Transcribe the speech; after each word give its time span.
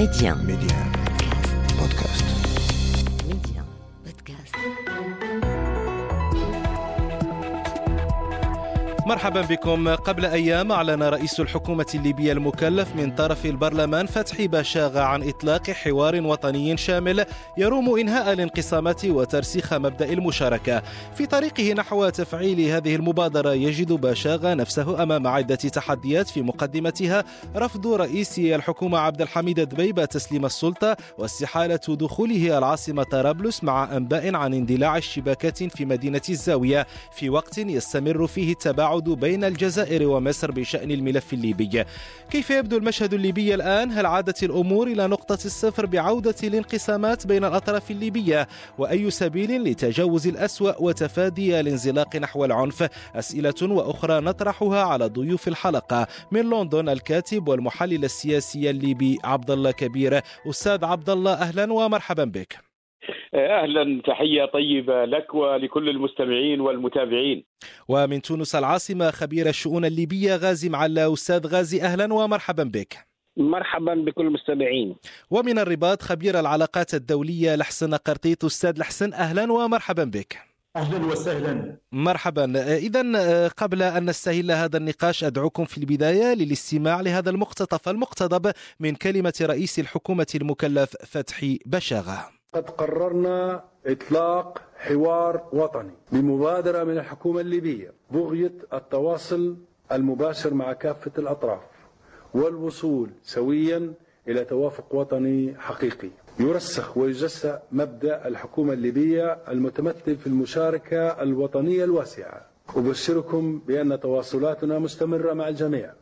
Médien. 0.00 0.34
Médien. 0.46 0.78
Podcast. 1.78 2.39
مرحبا 9.10 9.40
بكم. 9.40 9.88
قبل 9.88 10.24
أيام 10.24 10.72
أعلن 10.72 11.02
رئيس 11.02 11.40
الحكومة 11.40 11.86
الليبية 11.94 12.32
المكلف 12.32 12.96
من 12.96 13.10
طرف 13.10 13.46
البرلمان 13.46 14.06
فتحي 14.06 14.48
باشاغا 14.48 15.00
عن 15.00 15.28
إطلاق 15.28 15.70
حوار 15.70 16.20
وطني 16.22 16.76
شامل 16.76 17.24
يروم 17.58 17.98
إنهاء 17.98 18.32
الانقسامات 18.32 19.04
وترسيخ 19.04 19.74
مبدأ 19.74 20.12
المشاركة. 20.12 20.82
في 21.14 21.26
طريقه 21.26 21.72
نحو 21.72 22.08
تفعيل 22.08 22.60
هذه 22.60 22.96
المبادرة 22.96 23.52
يجد 23.52 23.92
باشاغا 23.92 24.54
نفسه 24.54 25.02
أمام 25.02 25.26
عدة 25.26 25.54
تحديات 25.54 26.28
في 26.28 26.42
مقدمتها. 26.42 27.24
رفض 27.56 27.86
رئيس 27.86 28.38
الحكومة 28.38 28.98
عبد 28.98 29.22
الحميد 29.22 29.60
دبيبة 29.60 30.04
تسليم 30.04 30.44
السلطة 30.46 30.96
واستحالة 31.18 31.80
دخوله 31.88 32.58
العاصمة 32.58 33.02
طرابلس 33.02 33.64
مع 33.64 33.96
أنباء 33.96 34.34
عن 34.34 34.54
اندلاع 34.54 34.96
الشباكات 34.96 35.62
في 35.62 35.84
مدينة 35.84 36.22
الزاوية. 36.28 36.86
في 37.12 37.30
وقت 37.30 37.58
يستمر 37.58 38.26
فيه 38.26 38.52
التباعد 38.52 38.99
بين 39.08 39.44
الجزائر 39.44 40.08
ومصر 40.08 40.50
بشأن 40.50 40.90
الملف 40.90 41.32
الليبي 41.32 41.84
كيف 42.30 42.50
يبدو 42.50 42.76
المشهد 42.76 43.14
الليبي 43.14 43.54
الآن؟ 43.54 43.92
هل 43.92 44.06
عادت 44.06 44.42
الأمور 44.42 44.86
إلى 44.86 45.06
نقطة 45.06 45.38
الصفر 45.44 45.86
بعودة 45.86 46.34
الانقسامات 46.44 47.26
بين 47.26 47.44
الأطراف 47.44 47.90
الليبية؟ 47.90 48.48
وأي 48.78 49.10
سبيل 49.10 49.64
لتجاوز 49.64 50.26
الأسوأ 50.26 50.82
وتفادي 50.82 51.60
الانزلاق 51.60 52.16
نحو 52.16 52.44
العنف؟ 52.44 52.88
أسئلة 53.14 53.54
وأخرى 53.62 54.20
نطرحها 54.20 54.82
على 54.82 55.06
ضيوف 55.06 55.48
الحلقة 55.48 56.06
من 56.32 56.50
لندن 56.50 56.88
الكاتب 56.88 57.48
والمحلل 57.48 58.04
السياسي 58.04 58.70
الليبي 58.70 59.18
عبد 59.24 59.50
الله 59.50 59.70
كبير 59.70 60.20
أستاذ 60.46 60.84
عبد 60.84 61.10
الله 61.10 61.32
أهلا 61.32 61.72
ومرحبا 61.72 62.24
بك 62.24 62.69
أهلا 63.34 64.02
تحية 64.06 64.44
طيبة 64.44 65.04
لك 65.04 65.34
ولكل 65.34 65.88
المستمعين 65.88 66.60
والمتابعين. 66.60 67.44
ومن 67.88 68.22
تونس 68.22 68.54
العاصمة 68.54 69.10
خبير 69.10 69.48
الشؤون 69.48 69.84
الليبية 69.84 70.36
غازي 70.36 70.68
معلا 70.68 71.12
أستاذ 71.12 71.46
غازي 71.46 71.82
أهلا 71.82 72.14
ومرحبا 72.14 72.62
بك. 72.62 72.96
مرحبا 73.36 73.94
بكل 73.94 74.26
المستمعين. 74.26 74.96
ومن 75.30 75.58
الرباط 75.58 76.02
خبير 76.02 76.40
العلاقات 76.40 76.94
الدولية 76.94 77.56
لحسن 77.56 77.94
قرطيط 77.94 78.44
أستاذ 78.44 78.78
لحسن 78.78 79.12
أهلا 79.12 79.52
ومرحبا 79.52 80.04
بك. 80.04 80.38
أهلا 80.76 81.06
وسهلا. 81.06 81.76
مرحبا. 81.92 82.76
إذا 82.76 83.48
قبل 83.48 83.82
أن 83.82 84.10
نستهل 84.10 84.50
هذا 84.50 84.76
النقاش 84.76 85.24
أدعوكم 85.24 85.64
في 85.64 85.78
البداية 85.78 86.34
للاستماع 86.34 87.00
لهذا 87.00 87.30
المقتطف 87.30 87.88
المقتضب 87.88 88.52
من 88.80 88.94
كلمة 88.94 89.34
رئيس 89.42 89.78
الحكومة 89.78 90.26
المكلف 90.34 90.96
فتحي 91.06 91.58
بشاغة. 91.66 92.39
قد 92.52 92.70
قررنا 92.70 93.64
إطلاق 93.86 94.62
حوار 94.76 95.48
وطني 95.52 95.92
بمبادرة 96.12 96.84
من 96.84 96.98
الحكومة 96.98 97.40
الليبية. 97.40 97.92
بغية 98.10 98.52
التواصل 98.72 99.56
المباشر 99.92 100.54
مع 100.54 100.72
كافة 100.72 101.10
الأطراف 101.18 101.60
والوصول 102.34 103.10
سويا 103.22 103.92
إلى 104.28 104.44
توافق 104.44 104.94
وطني 104.94 105.54
حقيقي. 105.58 106.08
يرسخ 106.40 106.96
ويجسى 106.96 107.58
مبدأ 107.72 108.28
الحكومة 108.28 108.72
الليبية 108.72 109.32
المتمثل 109.48 110.16
في 110.16 110.26
المشاركة 110.26 111.22
الوطنية 111.22 111.84
الواسعة. 111.84 112.46
أبشركم 112.76 113.58
بأن 113.66 114.00
تواصلاتنا 114.00 114.78
مستمرة 114.78 115.32
مع 115.32 115.48
الجميع 115.48 115.92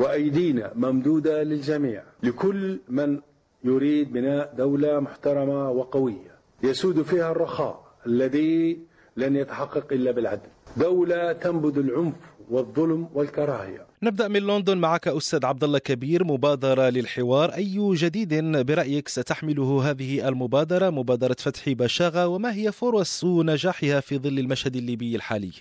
وأيدينا 0.00 0.72
ممدودة 0.74 1.42
للجميع. 1.42 2.02
لكل 2.22 2.80
من 2.88 3.20
يريد 3.64 4.12
بناء 4.12 4.54
دولة 4.58 5.00
محترمة 5.00 5.70
وقوية 5.70 6.34
يسود 6.62 7.02
فيها 7.02 7.30
الرخاء 7.30 7.84
الذي 8.06 8.78
لن 9.16 9.36
يتحقق 9.36 9.92
إلا 9.92 10.10
بالعدل. 10.10 10.48
دولة 10.76 11.32
تنبذ 11.32 11.78
العنف 11.78 12.14
والظلم 12.50 13.08
والكراهية. 13.14 13.86
نبدأ 14.02 14.28
من 14.28 14.40
لندن 14.40 14.78
معك 14.78 15.08
أستاذ 15.08 15.46
عبد 15.46 15.64
الله 15.64 15.78
كبير 15.78 16.24
مبادرة 16.24 16.88
للحوار. 16.88 17.54
أي 17.54 17.94
جديد 17.94 18.34
برأيك 18.66 19.08
ستحمله 19.08 19.90
هذه 19.90 20.28
المبادرة؟ 20.28 20.90
مبادرة 20.90 21.36
فتح 21.38 21.68
بشاغة 21.68 22.26
وما 22.26 22.54
هي 22.54 22.72
فرص 22.72 23.24
نجاحها 23.24 24.00
في 24.00 24.18
ظل 24.18 24.38
المشهد 24.38 24.76
الليبي 24.76 25.16
الحالي؟ 25.16 25.52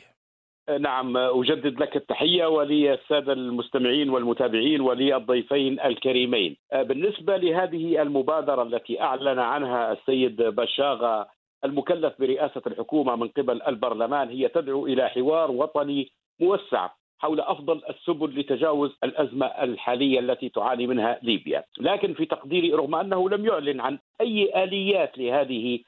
نعم 0.70 1.18
أجدد 1.18 1.80
لك 1.80 1.96
التحية 1.96 2.46
وللسادة 2.46 3.34
المستمعين 3.34 4.10
والمتابعين 4.10 4.82
وللضيفين 4.82 5.80
الكريمين. 5.80 6.58
بالنسبة 6.74 7.38
لهذه 7.38 8.02
المبادرة 8.02 8.64
التي 8.64 9.02
أعلن 9.02 9.40
عنها 9.40 9.92
السيد 9.92 10.42
بشاغة 10.42 11.28
المكلف 11.66 12.14
برئاسة 12.20 12.62
الحكومة 12.68 13.16
من 13.16 13.28
قبل 13.28 13.62
البرلمان 13.62 14.30
هي 14.30 14.48
تدعو 14.48 14.86
إلى 14.88 15.10
حوار 15.10 15.52
وطني 15.52 16.12
موسع 16.40 16.90
حول 17.20 17.40
أفضل 17.40 17.82
السبل 17.90 18.40
لتجاوز 18.40 18.98
الأزمة 19.04 19.46
الحالية 19.46 20.20
التي 20.20 20.50
تعاني 20.50 20.88
منها 20.88 21.20
ليبيا، 21.24 21.64
لكن 21.80 22.14
في 22.14 22.26
تقديري 22.26 22.74
رغم 22.74 22.96
أنه 22.96 23.30
لم 23.30 23.46
يعلن 23.46 23.82
عن 23.82 24.00
أي 24.22 24.64
آليات 24.64 25.18
لهذه 25.18 25.80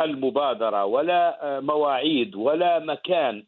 المبادرة 0.00 0.84
ولا 0.84 1.38
مواعيد 1.60 2.34
ولا 2.34 2.78
مكان 2.78 3.42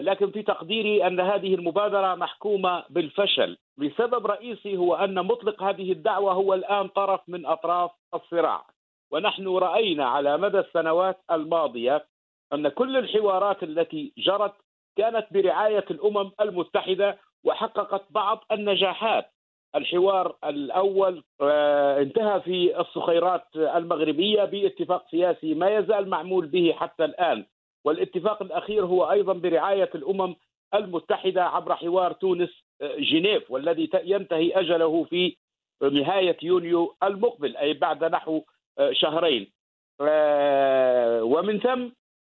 لكن 0.00 0.30
في 0.30 0.42
تقديري 0.42 1.06
أن 1.06 1.20
هذه 1.20 1.54
المبادرة 1.54 2.14
محكومة 2.14 2.84
بالفشل. 2.90 3.58
لسبب 3.78 4.26
رئيسي 4.26 4.76
هو 4.76 4.94
أن 4.94 5.26
مطلق 5.26 5.62
هذه 5.62 5.92
الدعوة 5.92 6.32
هو 6.32 6.54
الآن 6.54 6.88
طرف 6.88 7.20
من 7.28 7.46
أطراف 7.46 7.90
الصراع. 8.14 8.66
ونحن 9.12 9.48
رأينا 9.48 10.04
على 10.04 10.38
مدى 10.38 10.58
السنوات 10.58 11.20
الماضية 11.30 12.04
أن 12.52 12.68
كل 12.68 12.96
الحوارات 12.96 13.62
التي 13.62 14.12
جرت 14.18 14.54
كانت 14.96 15.26
برعاية 15.30 15.84
الأمم 15.90 16.30
المتحدة 16.40 17.18
وحققت 17.44 18.02
بعض 18.10 18.44
النجاحات. 18.52 19.30
الحوار 19.74 20.36
الأول 20.44 21.24
انتهى 22.00 22.40
في 22.40 22.80
الصخيرات 22.80 23.44
المغربية 23.56 24.44
باتفاق 24.44 25.10
سياسي 25.10 25.54
ما 25.54 25.76
يزال 25.76 26.08
معمول 26.08 26.46
به 26.46 26.72
حتى 26.72 27.04
الآن، 27.04 27.44
والاتفاق 27.84 28.42
الأخير 28.42 28.84
هو 28.86 29.10
أيضا 29.10 29.32
برعاية 29.32 29.90
الأمم 29.94 30.34
المتحدة 30.74 31.44
عبر 31.44 31.74
حوار 31.74 32.12
تونس 32.12 32.50
جنيف 32.82 33.50
والذي 33.50 33.90
ينتهي 34.04 34.52
أجله 34.60 35.04
في 35.04 35.36
نهاية 35.82 36.36
يونيو 36.42 36.94
المقبل 37.02 37.56
أي 37.56 37.72
بعد 37.74 38.04
نحو 38.04 38.42
شهرين. 38.92 39.52
ومن 41.22 41.60
ثم 41.60 41.88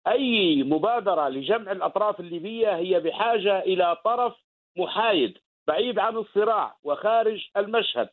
أي 0.08 0.64
مبادرة 0.64 1.30
لجمع 1.30 1.72
الأطراف 1.72 2.20
الليبية 2.20 2.76
هي 2.76 3.00
بحاجة 3.00 3.60
إلى 3.60 3.98
طرف 4.06 4.36
محايد 4.78 5.38
بعيد 5.68 6.00
عن 6.00 6.18
الصراع 6.18 6.76
وخارج 6.84 7.48
المشهد 7.58 8.10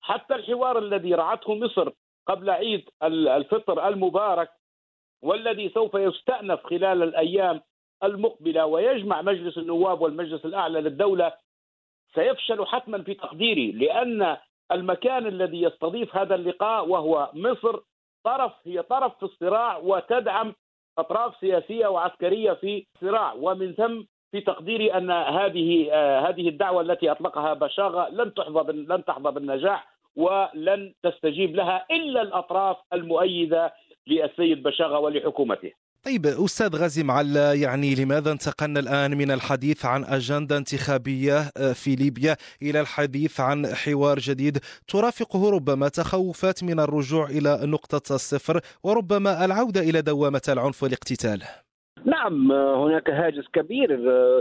حتى 0.00 0.34
الحوار 0.34 0.78
الذي 0.78 1.14
رعته 1.14 1.54
مصر 1.54 1.90
قبل 2.26 2.50
عيد 2.50 2.90
الفطر 3.02 3.88
المبارك 3.88 4.50
والذي 5.22 5.68
سوف 5.68 5.94
يستأنف 5.94 6.60
خلال 6.66 7.02
الأيام 7.02 7.60
المقبلة 8.04 8.66
ويجمع 8.66 9.22
مجلس 9.22 9.58
النواب 9.58 10.00
والمجلس 10.00 10.44
الأعلى 10.44 10.80
للدولة 10.80 11.32
سيفشل 12.14 12.66
حتما 12.66 13.02
في 13.02 13.14
تقديري 13.14 13.72
لأن 13.72 14.36
المكان 14.72 15.26
الذي 15.26 15.62
يستضيف 15.62 16.16
هذا 16.16 16.34
اللقاء 16.34 16.88
وهو 16.88 17.30
مصر 17.34 17.80
طرف 18.24 18.52
هي 18.64 18.82
طرف 18.82 19.16
في 19.18 19.22
الصراع 19.22 19.76
وتدعم 19.76 20.54
أطراف 20.98 21.36
سياسية 21.40 21.86
وعسكرية 21.86 22.52
في 22.52 22.86
صراع 23.00 23.32
ومن 23.32 23.72
ثم 23.72 24.02
في 24.32 24.40
تقديري 24.40 24.94
أن 24.94 25.10
هذه 25.10 25.92
هذه 26.28 26.48
الدعوة 26.48 26.80
التي 26.80 27.10
أطلقها 27.10 27.54
بشاغة 27.54 28.08
لن 28.08 28.34
تحظى 28.34 28.72
لن 28.72 29.04
تحظى 29.04 29.30
بالنجاح 29.30 29.96
ولن 30.16 30.94
تستجيب 31.02 31.56
لها 31.56 31.86
إلا 31.90 32.22
الأطراف 32.22 32.76
المؤيدة 32.92 33.72
للسيد 34.06 34.62
بشاغه 34.62 34.98
ولحكومته. 34.98 35.72
طيب 36.02 36.26
أستاذ 36.26 36.76
غازي 36.76 37.02
معلا 37.02 37.52
يعني 37.52 37.94
لماذا 37.94 38.32
انتقلنا 38.32 38.80
الآن 38.80 39.18
من 39.18 39.30
الحديث 39.30 39.84
عن 39.84 40.04
أجندة 40.04 40.56
انتخابية 40.56 41.50
في 41.72 41.96
ليبيا 41.96 42.36
إلى 42.62 42.80
الحديث 42.80 43.40
عن 43.40 43.66
حوار 43.66 44.18
جديد 44.18 44.58
ترافقه 44.88 45.50
ربما 45.50 45.88
تخوفات 45.88 46.64
من 46.64 46.80
الرجوع 46.80 47.26
إلى 47.26 47.60
نقطة 47.62 48.14
الصفر 48.14 48.60
وربما 48.82 49.44
العودة 49.44 49.80
إلى 49.80 50.02
دوامة 50.02 50.42
العنف 50.48 50.82
والاقتتال. 50.82 51.42
نعم 52.06 52.52
هناك 52.52 53.10
هاجس 53.10 53.48
كبير 53.52 53.88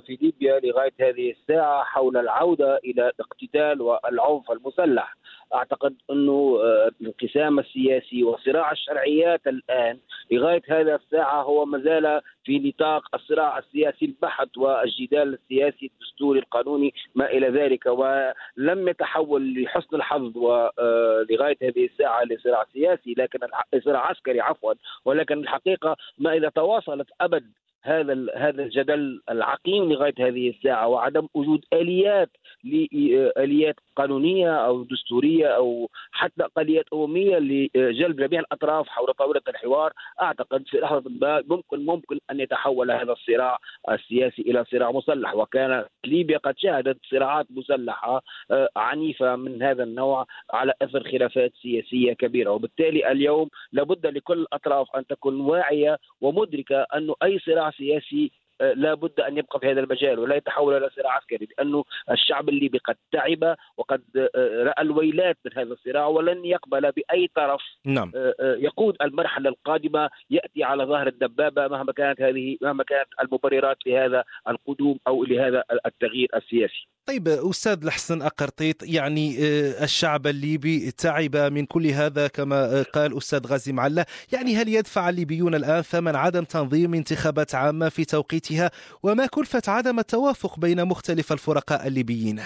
في 0.01 0.17
ليبيا 0.21 0.59
لغاية 0.59 0.93
هذه 0.99 1.31
الساعة 1.31 1.83
حول 1.83 2.17
العودة 2.17 2.77
إلى 2.77 3.09
الاقتتال 3.09 3.81
والعنف 3.81 4.51
المسلح. 4.51 5.15
أعتقد 5.55 5.95
أنه 6.11 6.59
الانقسام 7.01 7.59
السياسي 7.59 8.23
وصراع 8.23 8.71
الشرعيات 8.71 9.47
الآن 9.47 9.99
لغاية 10.31 10.61
هذا 10.69 10.95
الساعة 10.95 11.41
هو 11.41 11.65
ما 11.65 11.79
زال 11.79 12.21
في 12.43 12.59
نطاق 12.59 13.15
الصراع 13.15 13.57
السياسي 13.57 14.05
البحت 14.05 14.57
والجدال 14.57 15.33
السياسي 15.33 15.91
الدستوري 15.93 16.39
القانوني 16.39 16.93
ما 17.15 17.25
إلى 17.25 17.49
ذلك 17.49 17.85
ولم 17.85 18.87
يتحول 18.87 19.63
لحسن 19.63 19.95
الحظ 19.95 20.37
ولغايه 20.37 21.57
هذه 21.63 21.85
الساعة 21.85 22.23
لصراع 22.23 22.65
سياسي 22.73 23.13
لكن 23.17 23.39
صراع 23.85 24.07
عسكري 24.07 24.41
عفوا 24.41 24.73
ولكن 25.05 25.39
الحقيقة 25.39 25.95
ما 26.19 26.33
إذا 26.33 26.49
تواصلت 26.49 27.07
أبد 27.21 27.51
هذا 27.85 28.27
هذا 28.35 28.63
الجدل 28.63 29.21
العقيم 29.29 29.91
لغاية 29.91 30.13
هذه 30.19 30.49
الساعة 30.49 30.87
وعدم 30.87 31.27
وجود 31.33 31.65
آليات 31.73 32.29
لاليات 32.63 33.75
قانونية 33.95 34.51
أو 34.55 34.83
دستورية 34.83 35.47
أو 35.47 35.89
حتى 36.11 36.43
اقليات 36.43 36.85
أممية 36.93 37.37
لجلب 37.37 38.15
جميع 38.15 38.39
الأطراف 38.39 38.87
حول 38.87 39.13
طاولة 39.13 39.41
الحوار. 39.47 39.93
أعتقد 40.21 40.63
في 40.67 40.77
لحظة 40.77 41.11
ما 41.21 41.43
ممكن 41.47 41.85
ممكن 41.85 42.19
أن 42.31 42.39
يتحول 42.39 42.91
هذا 42.91 43.11
الصراع 43.11 43.57
السياسي 43.91 44.41
إلى 44.41 44.65
صراع 44.71 44.91
مسلح. 44.91 45.35
وكان 45.35 45.85
ليبيا 46.05 46.37
قد 46.37 46.53
شهدت 46.57 46.97
صراعات 47.11 47.45
مسلحة 47.49 48.21
عنيفة 48.75 49.35
من 49.35 49.63
هذا 49.63 49.83
النوع 49.83 50.25
على 50.53 50.73
أثر 50.81 51.03
خلافات 51.03 51.51
سياسية 51.61 52.13
كبيرة. 52.13 52.51
وبالتالي 52.51 53.11
اليوم 53.11 53.49
لابد 53.71 54.07
لكل 54.07 54.39
الأطراف 54.39 54.95
أن 54.95 55.07
تكون 55.07 55.41
واعية 55.41 55.97
ومدركة 56.21 56.81
انه 56.81 57.15
أي 57.23 57.39
صراع 57.39 57.71
سياسي 57.77 58.31
آه، 58.31 58.44
لا 58.59 58.93
بد 58.93 59.19
أن 59.19 59.37
يبقى 59.37 59.59
في 59.59 59.71
هذا 59.71 59.79
المجال 59.79 60.19
ولا 60.19 60.35
يتحول 60.35 60.77
إلى 60.77 60.89
صراع 60.95 61.11
عسكري 61.11 61.47
لأنه 61.57 61.83
الشعب 62.11 62.49
الليبي 62.49 62.77
قد 62.77 62.95
تعب 63.11 63.55
وقد 63.77 64.01
آه، 64.15 64.63
رأى 64.63 64.81
الويلات 64.81 65.37
من 65.45 65.51
هذا 65.57 65.73
الصراع 65.73 66.07
ولن 66.07 66.45
يقبل 66.45 66.91
بأي 66.91 67.29
طرف 67.35 67.61
نعم. 67.85 68.11
آه، 68.15 68.35
يقود 68.39 68.95
المرحلة 69.01 69.49
القادمة 69.49 70.09
يأتي 70.29 70.63
على 70.63 70.83
ظهر 70.83 71.07
الدبابة 71.07 71.67
مهما 71.67 71.93
كانت 71.93 72.21
هذه 72.21 72.57
مهما 72.61 72.83
كانت 72.83 73.07
المبررات 73.21 73.77
لهذا 73.85 74.23
القدوم 74.47 74.99
أو 75.07 75.23
لهذا 75.23 75.63
التغيير 75.85 76.29
السياسي. 76.35 76.87
طيب 77.07 77.27
أستاذ 77.27 77.83
الحسن 77.83 78.21
أقرطيط 78.21 78.83
يعني 78.83 79.35
الشعب 79.83 80.27
الليبي 80.27 80.91
تعب 80.91 81.35
من 81.35 81.65
كل 81.65 81.87
هذا 81.87 82.27
كما 82.27 82.83
قال 82.93 83.17
أستاذ 83.17 83.47
غازي 83.47 83.73
معلة 83.73 84.05
يعني 84.33 84.55
هل 84.55 84.69
يدفع 84.69 85.09
الليبيون 85.09 85.55
الآن 85.55 85.81
ثمن 85.81 86.15
عدم 86.15 86.43
تنظيم 86.43 86.93
انتخابات 86.93 87.55
عامة 87.55 87.89
في 87.89 88.05
توقيتها 88.45 88.71
وما 89.03 89.25
كلفة 89.25 89.61
عدم 89.67 89.99
التوافق 89.99 90.59
بين 90.59 90.85
مختلف 90.85 91.31
الفرقاء 91.31 91.87
الليبيين؟ 91.87 92.41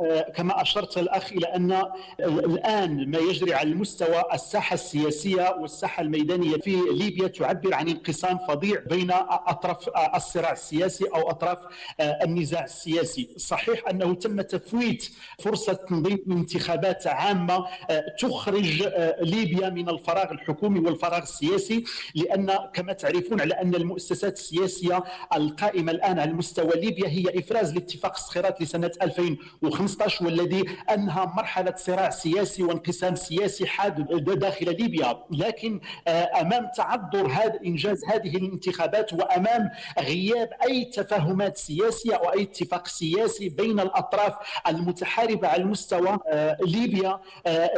آه، 0.00 0.20
كما 0.20 0.62
أشرت 0.62 0.98
الأخ 0.98 1.32
إلى 1.32 1.46
أن 1.46 1.82
الآن 2.20 3.10
ما 3.10 3.18
يجري 3.18 3.54
على 3.54 3.68
المستوى 3.70 4.22
الساحة 4.34 4.74
السياسية 4.74 5.56
والساحة 5.60 6.00
الميدانية 6.02 6.56
في 6.56 6.76
ليبيا 6.92 7.28
تعبر 7.28 7.74
عن 7.74 7.88
انقسام 7.88 8.38
فظيع 8.48 8.80
بين 8.90 9.10
أطراف 9.12 9.88
الصراع 10.14 10.52
السياسي 10.52 11.04
أو 11.04 11.30
أطراف 11.30 11.58
آه، 12.00 12.18
النزاع 12.24 12.64
السياسي، 12.64 13.28
صحيح 13.36 13.88
أنه 13.88 14.14
تم 14.14 14.40
تفويت 14.40 15.10
فرصة 15.38 15.72
تنظيم 15.72 16.18
انتخابات 16.30 17.06
عامة 17.06 17.66
آه، 17.90 18.04
تخرج 18.18 18.82
ليبيا 19.20 19.68
من 19.68 19.88
الفراغ 19.88 20.30
الحكومي 20.32 20.78
والفراغ 20.80 21.22
السياسي 21.22 21.84
لأن 22.14 22.58
كما 22.74 22.92
تعرفون 22.92 23.40
على 23.40 23.54
أن 23.54 23.74
المؤسسات 23.74 24.38
السياسية 24.38 25.04
القائمة 25.36 25.92
الآن 25.92 26.18
على 26.18 26.32
مستوى 26.32 26.80
ليبيا 26.80 27.08
هي 27.08 27.24
إفراز 27.38 27.74
لاتفاق 27.74 28.12
الصخيرات 28.14 28.62
لسنة 28.62 28.90
2005 29.02 29.89
2015 29.90 30.24
والذي 30.24 30.64
أنهى 30.94 31.26
مرحلة 31.36 31.74
صراع 31.76 32.10
سياسي 32.10 32.62
وانقسام 32.62 33.14
سياسي 33.14 33.66
حاد 33.66 34.06
داخل 34.38 34.66
ليبيا. 34.66 35.24
لكن 35.30 35.80
آه، 36.08 36.40
أمام 36.40 36.68
تعذر 36.76 37.26
هذا 37.26 37.58
إنجاز 37.66 38.04
هذه 38.04 38.36
الانتخابات 38.36 39.12
وأمام 39.12 39.70
غياب 39.98 40.48
أي 40.62 40.84
تفاهمات 40.84 41.56
سياسية 41.56 42.14
أو 42.14 42.32
أي 42.32 42.42
اتفاق 42.42 42.86
سياسي 42.86 43.48
بين 43.48 43.80
الأطراف 43.80 44.34
المتحاربة 44.68 45.48
على 45.48 45.64
مستوى 45.64 46.18
آه، 46.26 46.56
ليبيا 46.60 47.20
آه، 47.46 47.70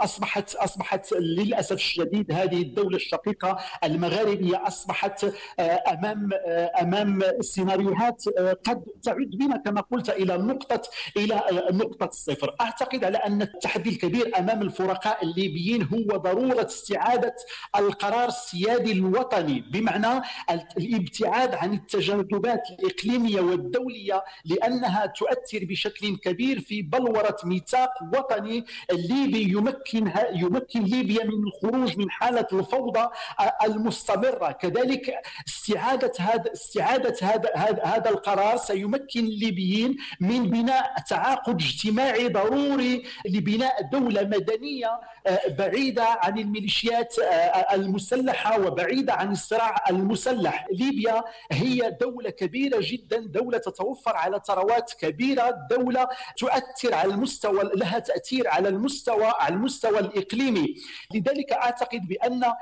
أصبحت 0.00 0.54
أصبحت 0.54 1.12
للأسف 1.12 1.72
الشديد 1.72 2.32
هذه 2.32 2.62
الدولة 2.62 2.96
الشقيقة 2.96 3.58
المغاربية 3.84 4.66
أصبحت 4.66 5.26
أمام 5.60 6.30
أمام 6.80 7.22
سيناريوهات 7.40 8.24
قد 8.38 8.84
تعد 9.02 9.30
بنا 9.38 9.56
كما 9.56 9.80
قلت 9.80 10.10
إلى 10.10 10.36
نقطه 10.36 10.63
نقطة 10.64 10.90
إلى 11.16 11.42
نقطة 11.70 12.06
الصفر 12.06 12.54
أعتقد 12.60 13.04
على 13.04 13.18
أن 13.18 13.42
التحدي 13.42 13.90
الكبير 13.90 14.38
أمام 14.38 14.62
الفرقاء 14.62 15.24
الليبيين 15.24 15.82
هو 15.82 16.16
ضرورة 16.16 16.66
استعادة 16.66 17.34
القرار 17.76 18.28
السيادي 18.28 18.92
الوطني 18.92 19.60
بمعنى 19.60 20.22
الابتعاد 20.78 21.54
عن 21.54 21.72
التجاذبات 21.74 22.62
الإقليمية 22.70 23.40
والدولية 23.40 24.24
لأنها 24.44 25.06
تؤثر 25.06 25.64
بشكل 25.64 26.16
كبير 26.16 26.60
في 26.60 26.82
بلورة 26.82 27.36
ميثاق 27.44 27.90
وطني 28.16 28.64
الليبي 28.90 29.42
يمكن 29.42 30.12
يمكن 30.32 30.82
ليبيا 30.82 31.24
من 31.24 31.44
الخروج 31.46 31.98
من 31.98 32.10
حالة 32.10 32.46
الفوضى 32.52 33.08
المستمرة. 33.64 34.50
كذلك 34.52 35.14
استعادة 35.48 36.12
هذا 36.20 36.52
استعادة 36.52 37.16
هذا 37.22 37.50
هذا 37.84 38.10
القرار 38.10 38.56
سيمكن 38.56 39.20
الليبيين 39.20 39.96
من 40.20 40.50
بناء 40.54 40.94
تعاقد 41.08 41.54
اجتماعي 41.54 42.28
ضروري 42.28 43.02
لبناء 43.26 43.82
دولة 43.82 44.22
مدنية 44.22 45.00
آه، 45.26 45.48
بعيدة 45.58 46.04
عن 46.04 46.38
الميليشيات 46.38 47.18
آه، 47.18 47.74
المسلحة 47.74 48.60
وبعيدة 48.60 49.12
عن 49.12 49.32
الصراع 49.32 49.84
المسلح. 49.90 50.66
ليبيا 50.72 51.24
هي 51.52 51.96
دولة 52.00 52.30
كبيرة 52.30 52.78
جدا 52.80 53.18
دولة 53.18 53.58
تتوفر 53.58 54.16
على 54.16 54.40
ثروات 54.46 54.92
كبيرة 55.00 55.66
دولة 55.70 56.08
تؤثر 56.36 56.94
على 56.94 57.14
المستوى 57.14 57.70
لها 57.74 57.98
تأثير 57.98 58.48
على 58.48 58.68
المستوى 58.68 59.32
على 59.40 59.54
المستوى 59.54 59.98
الإقليمي. 59.98 60.74
لذلك 61.14 61.52
أعتقد 61.52 62.00
بأن 62.08 62.44
آه، 62.44 62.54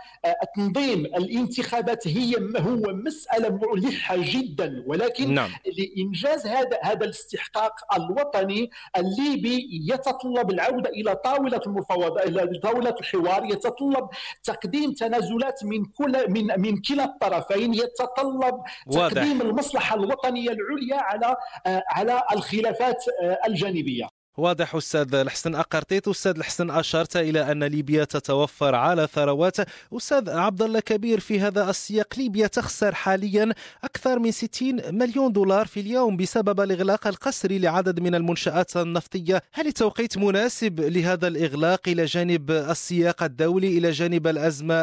تنظيم 0.57 1.01
الانتخابات 1.07 2.09
هي 2.09 2.37
هو 2.57 2.95
مسألة 2.95 3.61
ملحة 3.63 4.17
جدا. 4.19 4.85
ولكن 4.87 5.35
نعم. 5.35 5.51
لإنجاز 5.79 6.47
هذا 6.47 6.79
هذا 6.83 7.05
الاستحقاق 7.05 7.82
الوطني 7.97 8.71
الليبي 8.97 9.69
يتطلب 9.91 10.51
العودة 10.51 10.91
إلى 10.91 11.15
طاولة 11.15 11.61
المفاوضات 11.67 12.27
إلى 12.27 12.59
طاولة 12.59 12.95
الحوار 13.01 13.45
يتطلب 13.45 14.09
تقديم 14.45 14.93
تنازلات 14.93 15.65
من 15.65 15.85
كل 15.85 16.31
من 16.31 16.61
من 16.61 16.81
كلا 16.81 17.05
الطرفين 17.05 17.75
يتطلب 17.75 18.61
واضح. 18.87 19.13
تقديم 19.15 19.41
المصلحة 19.41 19.97
الوطنية 19.97 20.51
العليا 20.51 20.97
على 21.03 21.37
على 21.67 22.23
الخلافات 22.33 23.05
الجانبية 23.47 24.09
واضح 24.37 24.75
أستاذ 24.75 25.15
الحسن 25.15 25.55
أقرطيط. 25.55 26.09
أستاذ 26.09 26.37
الحسن 26.37 26.71
أشرت 26.71 27.17
إلى 27.17 27.53
أن 27.53 27.65
ليبيا 27.65 28.05
تتوفر 28.05 28.75
على 28.75 29.09
ثروات. 29.15 29.57
أستاذ 29.93 30.31
عبد 30.31 30.63
الله 30.63 30.81
كبير 30.81 31.21
في 31.21 31.41
هذا 31.41 31.71
السياق 31.71 32.15
ليبيا 32.17 32.47
تخسر 32.47 32.95
حاليا 32.95 33.55
أكثر 33.85 34.19
من 34.19 34.31
60 34.31 34.81
مليون 34.91 35.33
دولار 35.33 35.67
في 35.67 35.81
اليوم 35.81 36.17
بسبب 36.17 36.61
الإغلاق 36.61 37.07
القسري 37.07 37.59
لعدد 37.59 38.01
من 38.01 38.15
المنشآت 38.15 38.77
النفطية. 38.77 39.43
هل 39.53 39.67
التوقيت 39.67 40.19
مناسب 40.19 40.81
لهذا 40.81 41.29
الإغلاق 41.29 41.81
إلى 41.89 42.05
جانب 42.05 42.51
السياق 42.51 43.23
الدولي 43.23 43.79
إلى 43.79 43.91
جانب 43.91 44.27
الأزمة 44.27 44.75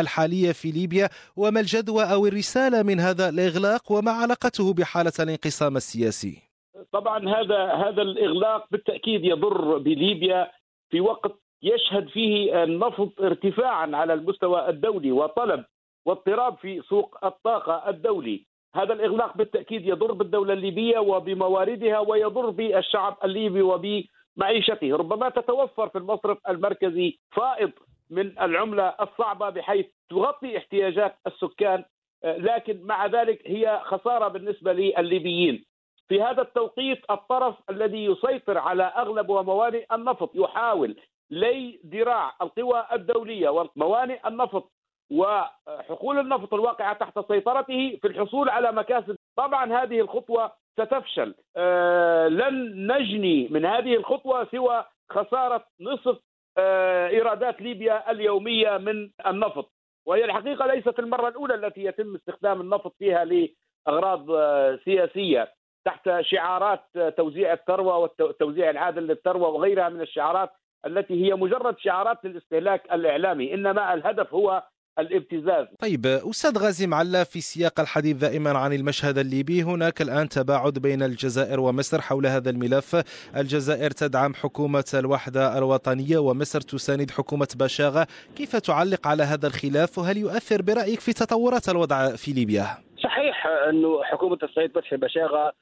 الحالية 0.00 0.52
في 0.52 0.70
ليبيا؟ 0.70 1.08
وما 1.36 1.60
الجدوى 1.60 2.04
أو 2.04 2.26
الرسالة 2.26 2.82
من 2.82 3.00
هذا 3.00 3.28
الإغلاق؟ 3.28 3.92
وما 3.92 4.10
علاقته 4.12 4.72
بحالة 4.72 5.12
الانقسام 5.20 5.76
السياسي؟ 5.76 6.49
طبعا 6.92 7.28
هذا 7.28 7.64
هذا 7.64 8.02
الإغلاق 8.02 8.66
بالتأكيد 8.70 9.24
يضر 9.24 9.78
بليبيا 9.78 10.50
في 10.90 11.00
وقت 11.00 11.32
يشهد 11.62 12.08
فيه 12.08 12.62
النفط 12.62 13.20
ارتفاعا 13.20 13.96
على 13.96 14.14
المستوى 14.14 14.68
الدولي 14.68 15.12
وطلب 15.12 15.64
واضطراب 16.06 16.56
في 16.56 16.82
سوق 16.82 17.24
الطاقة 17.24 17.88
الدولي. 17.88 18.46
هذا 18.74 18.92
الإغلاق 18.92 19.36
بالتأكيد 19.36 19.86
يضر 19.86 20.12
بالدولة 20.12 20.52
الليبية 20.52 20.98
وبمواردها 20.98 21.98
ويضر 21.98 22.50
بالشعب 22.50 23.16
الليبي 23.24 23.62
وبمعيشته. 23.62 24.96
ربما 24.96 25.28
تتوفر 25.28 25.88
في 25.88 25.98
المصرف 25.98 26.38
المركزي 26.48 27.18
فائض 27.30 27.70
من 28.10 28.38
العملة 28.38 28.94
الصعبة 29.00 29.50
بحيث 29.50 29.86
تغطي 30.10 30.58
احتياجات 30.58 31.16
السكان 31.26 31.84
لكن 32.24 32.82
مع 32.82 33.06
ذلك 33.06 33.42
هي 33.46 33.80
خسارة 33.84 34.28
بالنسبة 34.28 34.72
للليبيين. 34.72 35.64
في 36.10 36.22
هذا 36.22 36.42
التوقيت 36.42 37.10
الطرف 37.10 37.54
الذي 37.70 38.04
يسيطر 38.04 38.58
على 38.58 38.82
أغلب 38.82 39.28
وموانئ 39.28 39.84
النفط 39.92 40.30
يحاول 40.34 40.96
لي 41.30 41.80
ذراع 41.86 42.36
القوى 42.42 42.86
الدولية 42.92 43.48
وموانئ 43.48 44.28
النفط 44.28 44.72
وحقول 45.12 46.18
النفط 46.18 46.54
الواقعة 46.54 46.92
تحت 46.94 47.18
سيطرته 47.28 47.98
في 48.02 48.08
الحصول 48.08 48.48
على 48.48 48.72
مكاسب. 48.72 49.16
طبعا 49.36 49.82
هذه 49.82 50.00
الخطوة 50.00 50.52
ستفشل. 50.72 51.34
آه 51.56 52.28
لن 52.28 52.86
نجني 52.92 53.48
من 53.50 53.64
هذه 53.66 53.94
الخطوة 53.96 54.44
سوى 54.44 54.84
خسارة 55.10 55.64
نصف 55.80 56.18
آه 56.58 57.08
إيرادات 57.08 57.62
ليبيا 57.62 58.10
اليومية 58.10 58.78
من 58.78 59.10
النفط. 59.26 59.72
وهي 60.06 60.24
الحقيقة 60.24 60.66
ليست 60.66 60.98
المرة 60.98 61.28
الأولى 61.28 61.54
التي 61.54 61.84
يتم 61.84 62.14
استخدام 62.14 62.60
النفط 62.60 62.94
فيها 62.98 63.24
لأغراض 63.24 64.30
آه، 64.30 64.78
سياسية. 64.84 65.59
تحت 65.84 66.10
شعارات 66.20 66.84
توزيع 67.16 67.52
الثروة 67.52 67.96
والتوزيع 67.96 68.70
العادل 68.70 69.02
للثروة 69.02 69.48
وغيرها 69.48 69.88
من 69.88 70.00
الشعارات 70.00 70.50
التي 70.86 71.24
هي 71.24 71.34
مجرد 71.34 71.78
شعارات 71.78 72.18
للاستهلاك 72.24 72.82
الإعلامي 72.92 73.54
إنما 73.54 73.94
الهدف 73.94 74.34
هو 74.34 74.62
الابتزاز. 74.98 75.66
طيب 75.80 76.06
أستاذ 76.06 76.58
غازي 76.58 76.86
معلا 76.86 77.24
في 77.24 77.40
سياق 77.40 77.80
الحديث 77.80 78.16
دائما 78.16 78.58
عن 78.58 78.72
المشهد 78.72 79.18
الليبي 79.18 79.62
هناك 79.62 80.02
الآن 80.02 80.28
تباعد 80.28 80.78
بين 80.78 81.02
الجزائر 81.02 81.60
ومصر 81.60 82.00
حول 82.00 82.26
هذا 82.26 82.50
الملف. 82.50 83.02
الجزائر 83.36 83.90
تدعم 83.90 84.34
حكومة 84.34 84.84
الوحدة 84.94 85.58
الوطنية 85.58 86.18
ومصر 86.18 86.60
تساند 86.60 87.10
حكومة 87.10 87.48
بشاغة. 87.56 88.06
كيف 88.36 88.56
تعلق 88.56 89.06
على 89.06 89.22
هذا 89.22 89.46
الخلاف؟ 89.46 89.98
وهل 89.98 90.16
يؤثر 90.16 90.62
برأيك 90.62 91.00
في 91.00 91.12
تطورات 91.12 91.68
الوضع 91.68 92.16
في 92.16 92.32
ليبيا؟ 92.32 92.66
صحيح 93.02 93.46
أنه 93.68 94.02
حكومة 94.02 94.38
السيد 94.42 94.72
فتحي 94.74 94.96
بشاغة 94.96 95.52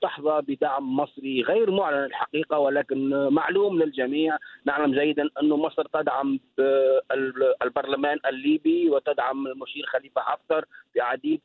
تحظى 0.00 0.42
بدعم 0.48 0.96
مصري 0.96 1.42
غير 1.42 1.70
معلن 1.70 2.04
الحقيقة 2.04 2.58
ولكن 2.58 3.28
معلوم 3.28 3.82
للجميع. 3.82 4.36
نعلم 4.64 4.94
جيدا 4.94 5.28
أن 5.42 5.48
مصر 5.48 5.84
تدعم 5.84 6.40
البرلمان 7.62 8.18
الليبي 8.26 8.90
وتدعم 8.90 9.46
المشير 9.46 9.86
خليفة 9.86 10.20
حفتر 10.20 10.64
في 10.92 11.00
عديد 11.00 11.40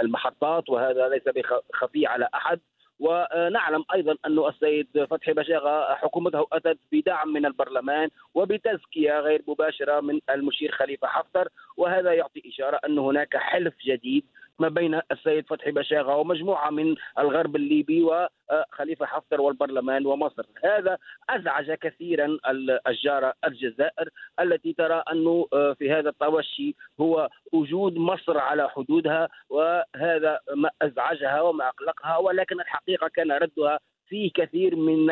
المحطات 0.00 0.68
وهذا 0.68 1.08
ليس 1.08 1.22
بخفي 1.28 2.06
على 2.06 2.28
أحد. 2.34 2.60
ونعلم 3.00 3.84
أيضا 3.94 4.16
أن 4.26 4.38
السيد 4.38 5.04
فتحي 5.10 5.32
بشاغه 5.32 5.94
حكومته 5.94 6.46
أتت 6.52 6.78
بدعم 6.92 7.28
من 7.32 7.46
البرلمان 7.46 8.08
وبتزكية 8.34 9.20
غير 9.20 9.42
مباشرة 9.48 10.00
من 10.00 10.20
المشير 10.30 10.72
خليفة 10.72 11.06
حفتر 11.08 11.48
وهذا 11.76 12.12
يعطي 12.12 12.42
إشارة 12.46 12.80
أن 12.86 12.98
هناك 12.98 13.36
حلف 13.36 13.74
جديد 13.86 14.24
ما 14.58 14.68
بين 14.68 15.00
السيد 15.12 15.46
فتحي 15.46 15.70
بشاغة 15.70 16.16
ومجموعة 16.16 16.70
من 16.70 16.94
الغرب 17.18 17.56
الليبي 17.56 18.02
وخليفة 18.02 19.06
حفتر 19.06 19.40
والبرلمان 19.40 20.06
ومصر. 20.06 20.44
هذا 20.64 20.98
أزعج 21.30 21.72
كثيرا 21.72 22.38
الجاره 22.86 23.34
الجزائر 23.46 24.08
التي 24.40 24.72
ترى 24.72 25.02
أنه 25.12 25.46
في 25.78 25.92
هذا 25.92 26.08
التوشي 26.08 26.74
هو 27.00 27.28
وجود 27.52 27.96
مصر 27.96 28.38
على 28.38 28.70
حدودها 28.70 29.28
وهذا 29.50 30.40
ما 30.56 30.70
أزعجها 30.82 31.40
وما 31.40 31.68
أقلقها 31.68 32.16
ولكن 32.16 32.60
الحقيقة 32.60 33.08
كان 33.08 33.32
ردها 33.32 33.78
في 34.08 34.30
كثير 34.30 34.76
من 34.76 35.10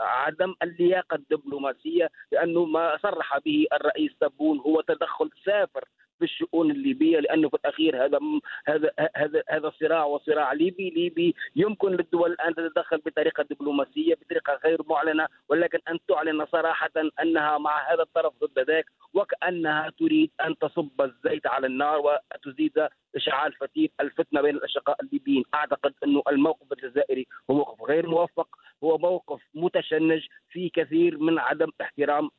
عدم 0.00 0.54
اللياقة 0.62 1.14
الدبلوماسية 1.14 2.10
لأنه 2.32 2.64
ما 2.64 2.98
صرح 3.02 3.38
به 3.38 3.66
الرئيس 3.72 4.12
تبون 4.20 4.58
هو 4.58 4.80
تدخل 4.80 5.30
سافر 5.44 5.84
في 6.22 6.28
الشؤون 6.28 6.70
الليبية 6.70 7.20
لأنه 7.20 7.48
في 7.48 7.54
الأخير 7.54 8.04
هذا 8.04 8.18
هذا 8.66 8.90
هذا 9.16 9.42
هذا 9.48 9.72
صراع 9.80 10.04
وصراع 10.04 10.52
ليبي 10.52 10.90
ليبي 10.90 11.34
يمكن 11.56 11.90
للدول 11.90 12.32
الآن 12.32 12.54
تتدخل 12.54 12.98
بطريقة 12.98 13.44
دبلوماسية 13.50 14.14
بطريقة 14.14 14.60
غير 14.64 14.78
معلنة 14.86 15.26
ولكن 15.48 15.78
أن 15.88 15.98
تعلن 16.08 16.46
صراحة 16.46 16.90
أنها 17.22 17.58
مع 17.58 17.92
هذا 17.92 18.02
الطرف 18.02 18.32
ضد 18.40 18.58
ذاك 18.58 18.86
وكأنها 19.14 19.90
تريد 19.98 20.30
أن 20.46 20.58
تصب 20.58 21.00
الزيت 21.00 21.46
على 21.46 21.66
النار 21.66 22.00
وتزيد 22.00 22.88
إشعال 23.16 23.52
فتيل 23.52 23.90
الفتنة 24.00 24.40
بين 24.40 24.56
الأشقاء 24.56 24.96
الليبيين، 25.02 25.44
أعتقد 25.54 25.94
أنه 26.04 26.22
الموقف 26.28 26.72
الجزائري 26.72 27.26
هو 27.50 27.54
موقف 27.54 27.82
غير 27.82 28.08
موفق، 28.08 28.48
هو 28.84 28.98
موقف 28.98 29.40
متشنج 29.54 30.22
في 30.50 30.68
كثير 30.68 31.18
من 31.18 31.38
عدم 31.38 31.68
احترام 31.80 32.30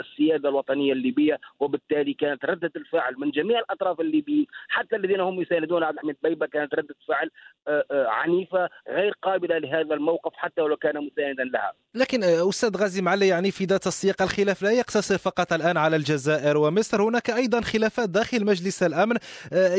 السيادة 0.00 0.48
الوطنية 0.48 0.92
الليبية، 0.92 1.38
وبالتالي 1.60 2.14
كانت 2.14 2.44
ردة 2.44 2.72
الفعل 2.76 3.14
من 3.18 3.27
جميع 3.30 3.58
الأطراف 3.58 4.00
الليبيين، 4.00 4.46
حتى 4.68 4.96
الذين 4.96 5.20
هم 5.20 5.40
يساندون 5.42 5.82
عبد 5.82 5.94
الحميد 5.94 6.16
بيبة 6.22 6.46
كانت 6.46 6.74
ردة 6.74 6.94
فعل 7.08 7.30
آه، 7.68 7.84
آه، 7.90 8.06
عنيفة 8.08 8.68
غير 8.88 9.12
قابلة 9.22 9.58
لهذا 9.58 9.94
الموقف 9.94 10.32
حتى 10.36 10.62
ولو 10.62 10.76
كان 10.76 10.94
مساندا 10.96 11.44
لها. 11.44 11.72
لكن 11.94 12.22
آه، 12.22 12.48
أستاذ 12.48 12.76
غازي 12.76 13.02
معلي 13.02 13.28
يعني 13.28 13.50
في 13.50 13.64
ذات 13.64 13.86
السياق 13.86 14.22
الخلاف 14.22 14.62
لا 14.62 14.70
يقتصر 14.70 15.18
فقط 15.18 15.52
الآن 15.52 15.76
على 15.76 15.96
الجزائر 15.96 16.56
ومصر، 16.56 17.02
هناك 17.02 17.30
أيضا 17.30 17.60
خلافات 17.60 18.08
داخل 18.08 18.44
مجلس 18.44 18.82
الأمن 18.82 19.16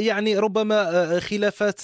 يعني 0.08 0.38
ربما 0.38 1.20
خلافات 1.20 1.82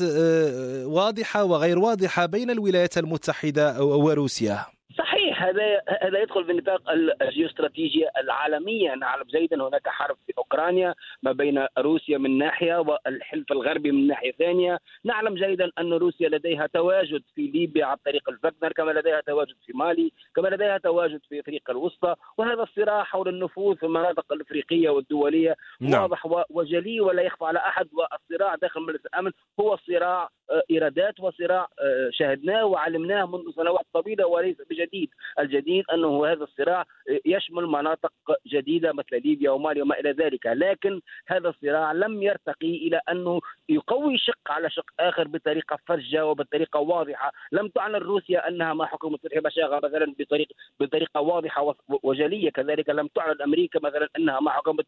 واضحة 0.85 1.43
وغير 1.43 1.79
واضحة 1.79 2.25
بين 2.25 2.49
الولايات 2.49 2.97
المتحدة 2.97 3.83
وروسيا 3.83 4.65
صحيح 4.97 5.34
هذا 5.37 5.81
هذا 6.01 6.19
يدخل 6.19 6.45
في 6.45 6.53
نطاق 6.53 6.81
الجيوستراتيجية 7.21 8.11
العالمية. 8.17 8.95
نعلم 8.95 9.23
جيدا 9.23 9.67
هناك 9.67 9.87
حرب 9.87 10.17
في 10.27 10.33
أوكرانيا 10.37 10.95
ما 11.23 11.31
بين 11.31 11.65
روسيا 11.77 12.17
من 12.17 12.37
ناحية 12.37 12.79
والحلف 12.79 13.51
الغربي 13.51 13.91
من 13.91 14.07
ناحية 14.07 14.31
ثانية. 14.31 14.79
نعلم 15.03 15.35
جيدا 15.35 15.71
أن 15.79 15.93
روسيا 15.93 16.29
لديها 16.29 16.67
تواجد 16.67 17.23
في 17.35 17.41
ليبيا 17.41 17.85
عن 17.85 17.97
طريق 18.05 18.29
الفاغنر 18.29 18.73
كما 18.73 18.91
لديها 18.91 19.21
تواجد 19.21 19.55
في 19.65 19.73
مالي 19.73 20.11
كما 20.35 20.47
لديها 20.47 20.77
تواجد 20.77 21.21
في 21.29 21.39
إفريقيا 21.39 21.75
الوسطى. 21.75 22.15
وهذا 22.37 22.63
الصراع 22.63 23.03
حول 23.03 23.27
النفوذ 23.27 23.75
في 23.75 23.85
المناطق 23.85 24.33
الإفريقية 24.33 24.89
والدولية 24.89 25.55
نعم. 25.79 26.01
واضح 26.01 26.45
وجلي 26.49 27.01
ولا 27.01 27.21
يخفى 27.21 27.45
على 27.45 27.59
أحد. 27.59 27.87
والصراع 27.93 28.55
داخل 28.55 28.81
مجلس 28.81 29.05
الأمن 29.05 29.31
هو 29.59 29.77
صراع 29.87 30.29
آه، 30.49 30.63
إيرادات 30.71 31.19
وصراع 31.19 31.67
آه، 31.79 32.09
شاهدناه 32.11 32.65
وعلمناه 32.65 33.25
منذ 33.25 33.51
سنوات 33.55 33.85
طويلة 33.93 34.27
وليس 34.27 34.57
بجديد، 34.69 35.09
الجديد 35.39 35.83
أنه 35.93 36.25
هذا 36.25 36.43
الصراع 36.43 36.85
يشمل 37.25 37.65
مناطق 37.65 38.11
جديدة 38.47 38.93
مثل 38.93 39.21
ليبيا 39.25 39.51
ومالي 39.51 39.81
وما 39.81 39.99
إلى 39.99 40.11
ذلك، 40.11 40.45
لكن 40.45 41.01
هذا 41.27 41.49
الصراع 41.49 41.91
لم 41.91 42.23
يرتقي 42.23 42.75
إلى 42.75 43.01
أنه 43.11 43.41
يقوي 43.69 44.17
شق 44.17 44.51
على 44.51 44.69
شق 44.69 44.85
آخر 44.99 45.27
بطريقة 45.27 45.77
فرجة 45.85 46.25
وبطريقة 46.25 46.79
واضحة، 46.79 47.31
لم 47.51 47.67
تعلن 47.67 47.95
روسيا 47.95 48.47
أنها 48.47 48.73
مع 48.73 48.85
حكومه 48.85 49.17
فتحي 49.17 49.39
بشاغه 49.39 49.75
مثلا 49.83 50.15
بطريقه 50.19 50.55
بطريقة 50.79 51.21
واضحة 51.21 51.75
وجلية، 52.03 52.49
كذلك 52.49 52.89
لم 52.89 53.07
تعلن 53.07 53.41
أمريكا 53.41 53.79
مثلا 53.79 54.09
أنها 54.17 54.39
مع 54.39 54.51
حكومه 54.51 54.83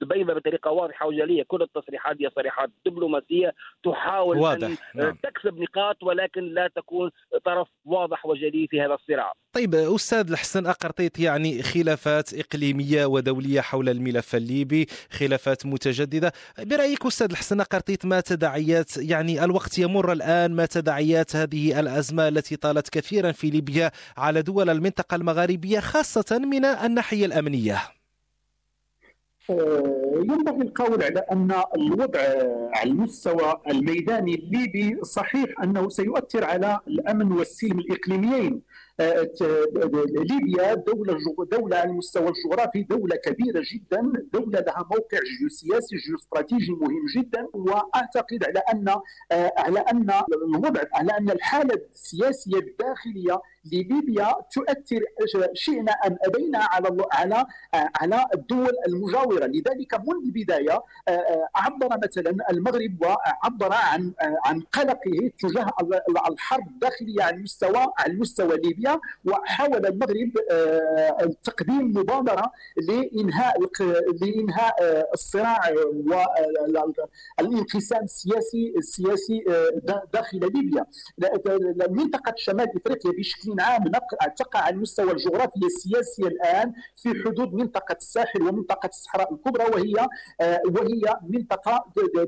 دبيبه 0.00 0.34
بطريقة 0.34 0.70
واضحة 0.70 1.06
وجلية، 1.06 1.42
كل 1.42 1.62
التصريحات 1.62 2.16
هي 2.22 2.30
صريحات 2.36 2.70
دبلوماسية 2.86 3.54
تحاول 3.84 4.38
واضح. 4.38 4.66
ان 4.66 4.76
نعم. 4.94 5.16
تكسب 5.22 5.58
نقاط 5.58 6.02
ولكن 6.02 6.54
لا 6.54 6.68
تكون 6.68 7.10
طرف 7.44 7.68
واضح 7.84 8.26
وجلي 8.26 8.66
في 8.70 8.80
هذا 8.80 8.94
الصراع. 8.94 9.32
طيب 9.52 9.73
أستاذ 9.74 10.30
الحسن 10.30 10.66
أقرطيت 10.66 11.18
يعني 11.18 11.62
خلافات 11.62 12.34
إقليمية 12.34 13.06
ودولية 13.06 13.60
حول 13.60 13.88
الملف 13.88 14.34
الليبي 14.34 14.86
خلافات 15.10 15.66
متجددة. 15.66 16.32
برأيك 16.58 17.06
أستاذ 17.06 17.30
الحسن 17.30 17.60
أقرطيت 17.60 18.04
ما 18.06 18.20
تداعيات؟ 18.20 18.96
يعني 18.96 19.44
الوقت 19.44 19.78
يمر 19.78 20.12
الآن 20.12 20.52
ما 20.52 20.66
تداعيات 20.66 21.36
هذه 21.36 21.80
الأزمة 21.80 22.28
التي 22.28 22.56
طالت 22.56 22.88
كثيرا 22.88 23.32
في 23.32 23.50
ليبيا 23.50 23.90
على 24.16 24.42
دول 24.42 24.70
المنطقة 24.70 25.14
المغاربية 25.14 25.80
خاصة 25.80 26.38
من 26.38 26.64
الناحية 26.64 27.26
الأمنية؟ 27.26 27.82
آه، 29.50 30.12
ينبغي 30.14 30.62
القول 30.62 31.02
على 31.02 31.20
أن 31.32 31.52
الوضع 31.76 32.20
على 32.74 32.90
المستوى 32.90 33.60
الميداني 33.68 34.34
الليبي 34.34 34.98
صحيح 35.02 35.60
أنه 35.62 35.88
سيؤثر 35.88 36.44
على 36.44 36.80
الأمن 36.88 37.32
والسلم 37.32 37.78
الإقليميين. 37.78 38.62
ليبيا 39.00 40.74
دولة 40.74 41.16
دولة 41.52 41.76
على 41.76 41.90
المستوى 41.90 42.28
الجغرافي 42.28 42.82
دولة 42.82 43.16
كبيرة 43.16 43.62
جدا 43.74 44.12
دولة 44.32 44.60
لها 44.60 44.88
موقع 44.90 45.18
جيوسياسي 45.40 45.96
جيوستراتيجي 45.96 46.72
مهم 46.72 47.06
جدا 47.16 47.46
وأعتقد 47.54 48.44
على 48.44 48.58
أن 48.72 48.88
آه، 49.32 49.52
على 49.58 49.78
أن 49.80 50.10
الوضع 50.54 50.82
على 50.94 51.12
أن 51.18 51.30
الحالة 51.30 51.74
السياسية 51.94 52.58
الداخلية 52.58 53.40
لليبيا 53.72 54.34
تؤثر 54.52 55.00
شئنا 55.54 55.92
أم 55.92 56.16
أبينا 56.22 56.58
على 56.58 57.06
على 57.12 57.46
على 58.00 58.24
الدول 58.34 58.72
المجاورة. 58.86 59.46
لذلك 59.46 59.94
منذ 59.94 60.24
البداية 60.24 60.82
عبر 61.56 61.88
مثلا 62.04 62.36
المغرب 62.50 63.02
وعبر 63.02 63.72
عن 63.72 64.12
عن 64.44 64.60
قلقه 64.60 65.30
تجاه 65.38 65.70
الحرب 66.30 66.66
الداخلية 66.68 67.22
على 67.22 67.36
المستوى 67.36 67.86
على 67.98 68.14
مستوى 68.14 68.56
ليبيا 68.56 69.00
وحاول 69.24 69.86
المغرب 69.86 70.32
تقديم 71.42 71.86
مبادرة 71.98 72.52
لإنهاء 72.88 73.56
لإنهاء 74.22 74.74
الصراع 75.14 75.60
والانقسام 77.40 78.02
السياسي 78.04 78.74
السياسي 78.76 79.44
داخل 80.12 80.38
ليبيا. 80.40 80.86
منطقة 81.90 82.34
شمال 82.36 82.68
إفريقيا 82.76 83.12
بشكل 83.12 83.53
عام 83.60 83.84
تقع 84.36 84.60
على 84.60 84.74
المستوى 84.74 85.12
الجغرافي 85.12 85.66
السياسي 85.66 86.22
الآن 86.22 86.72
في 86.96 87.08
حدود 87.08 87.54
منطقة 87.54 87.96
الساحل 87.96 88.42
ومنطقة 88.42 88.86
الصحراء 88.88 89.34
الكبرى 89.34 89.64
وهي 89.64 90.08
آه، 90.40 90.62
وهي 90.66 91.16
منطقة 91.28 91.84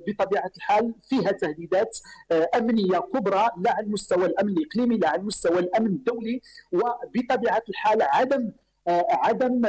بطبيعة 0.09 0.51
الحال 0.57 0.95
فيها 1.09 1.33
تهديدات 1.33 1.99
آه، 2.33 2.49
أمنية 2.57 2.99
كبرى 2.99 3.49
لا 3.59 3.73
على 3.73 3.87
المستوى 3.87 4.27
الامن 4.27 4.53
الاقليمي 4.59 4.97
لا 4.97 5.09
على 5.09 5.21
المستوى 5.21 5.59
الأمن 5.59 5.87
الدولي 5.87 6.41
وبطبيعة 6.73 7.63
الحال 7.69 8.03
عدم 8.03 8.53
عدم 8.89 9.63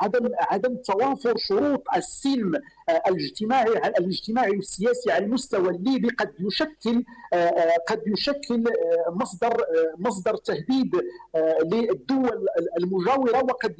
عدم 0.00 0.28
عدم 0.38 0.76
توافر 0.76 1.34
شروط 1.36 1.82
السلم 1.96 2.52
الاجتماعي 3.08 3.72
الاجتماعي 3.72 4.50
والسياسي 4.50 5.10
على 5.12 5.24
المستوى 5.24 5.68
الليبي 5.68 6.08
قد 6.08 6.32
يشكل 6.40 7.04
قد 7.88 8.02
يشكل 8.06 8.64
مصدر 9.10 9.64
مصدر 9.98 10.36
تهديد 10.36 10.96
للدول 11.64 12.46
المجاورة 12.78 13.38
وقد 13.44 13.74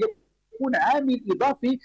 يكون 0.61 0.76
عامل 0.76 1.21
إضافي 1.31 1.79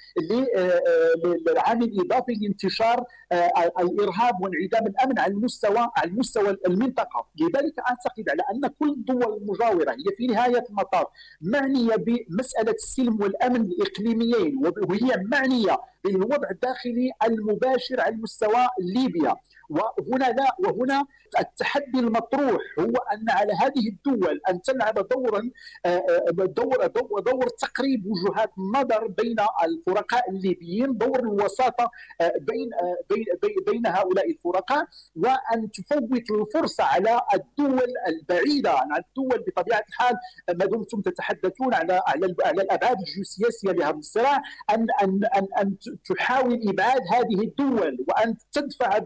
عامل 1.57 1.99
إضافي 1.99 2.33
لانتشار 2.33 3.03
آه، 3.31 3.51
الإرهاب 3.79 4.41
وانعدام 4.41 4.87
الأمن 4.87 5.19
على 5.19 5.33
المستوى 5.33 5.87
على 5.97 6.11
المستوى 6.11 6.57
المنطقة، 6.67 7.27
لذلك 7.39 7.79
أعتقد 7.79 8.29
على 8.29 8.41
أن 8.53 8.67
كل 8.79 8.89
الدول 8.89 9.37
المجاورة 9.37 9.91
هي 9.91 10.15
في 10.17 10.27
نهاية 10.27 10.63
المطاف 10.69 11.07
معنية 11.41 11.95
بمسألة 11.95 12.71
السلم 12.71 13.21
والأمن 13.21 13.61
الإقليميين 13.61 14.57
وهي 14.89 15.23
معنية 15.31 15.77
بالوضع 16.05 16.49
الداخلي 16.51 17.11
المباشر 17.23 18.01
على 18.01 18.15
مستوى 18.15 18.67
ليبيا. 18.79 19.35
وهنا 19.69 20.25
لا 20.25 20.55
وهنا 20.59 21.05
التحدي 21.39 21.99
المطروح 21.99 22.61
هو 22.79 22.93
أن 23.13 23.29
على 23.29 23.53
هذه 23.53 23.87
الدول 23.89 24.41
أن 24.49 24.61
تلعب 24.61 25.07
دورا 25.07 25.51
آه، 25.85 25.89
آه، 25.89 26.31
دور 26.31 26.87
دور, 26.87 27.19
دور 27.19 27.47
تقريب 27.47 28.05
وجهات 28.05 28.51
النظر 28.57 29.07
بين 29.07 29.35
الفرقاء 29.63 30.29
الليبيين 30.29 30.97
دور 30.97 31.19
الوساطة 31.19 31.91
آه، 32.21 32.33
بين 32.39 32.69
بين 33.09 33.55
بين 33.67 33.87
هؤلاء 33.87 34.29
الفرقاء. 34.31 34.85
وأن 35.15 35.71
تفوت 35.71 36.31
الفرصة 36.31 36.83
على 36.83 37.21
الدول 37.33 37.93
البعيدة 38.07 38.71
عن 38.71 38.89
الدول 38.97 39.43
بطبيعة 39.47 39.83
الحال 39.89 40.15
ما 40.49 40.65
دمتم 40.65 41.01
تتحدثون 41.01 41.73
على 41.73 42.01
على 42.07 42.35
على 42.45 42.61
الأبعاد 42.61 42.97
الجيوسياسية 42.99 43.71
لهذا 43.71 43.97
الصراع. 43.97 44.41
أن 44.69 44.87
أن 45.03 45.19
أن 45.35 45.47
أن 45.57 45.75
تحاول 46.03 46.69
إبعاد 46.69 47.01
هذه 47.13 47.41
الدول 47.43 48.05
وأن 48.07 48.35
تدفع 48.51 48.97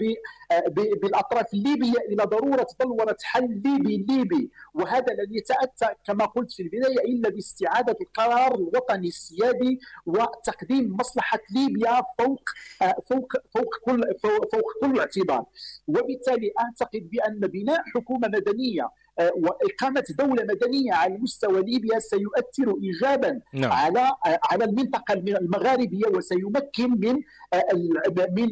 بالأطراف 1.02 1.54
الليبية 1.54 2.00
إلى 2.10 2.24
ضرورة 2.24 2.68
بلوره 2.80 3.18
حل 3.24 3.62
ليبي 3.66 3.98
ليبي. 3.98 4.52
وهذا 4.74 5.14
لن 5.14 5.34
يتأتى 5.38 5.96
كما 6.06 6.26
قلت 6.26 6.52
في 6.52 6.64
البداية 6.64 7.00
إلا 7.06 7.30
باستعادة 7.30 7.98
القرار 8.02 8.56
الوطني 8.56 9.08
السيادي 9.08 9.80
وتقديم 10.06 10.98
مصلحة 11.00 11.40
ليبيا 11.52 12.02
فوق 12.20 12.50
فوق 13.10 13.34
فوق 13.56 13.76
كل 13.86 14.02
فوق 14.24 14.62
كل 14.82 15.00
اعتبار. 15.00 15.46
وبالتالي 15.88 16.52
أعتقد 16.60 17.10
بأن 17.10 17.40
بناء 17.40 17.82
حكومة 17.96 18.28
مدنية 18.28 18.84
آه، 18.84 18.92
وإقامة 19.20 20.04
دولة 20.20 20.44
مدنية 20.44 20.94
على 20.94 21.18
مستوى 21.18 21.62
ليبيا 21.62 22.00
سيؤثر 22.00 22.76
ايجابا 22.84 23.40
نعم. 23.54 23.72
على 23.72 24.00
آه، 24.00 24.40
على 24.52 24.64
المنطقة 24.64 25.14
المغاربية 25.14 26.08
وسيمكن 26.08 26.92
من 26.92 27.22
آه، 27.54 27.64
من 28.38 28.50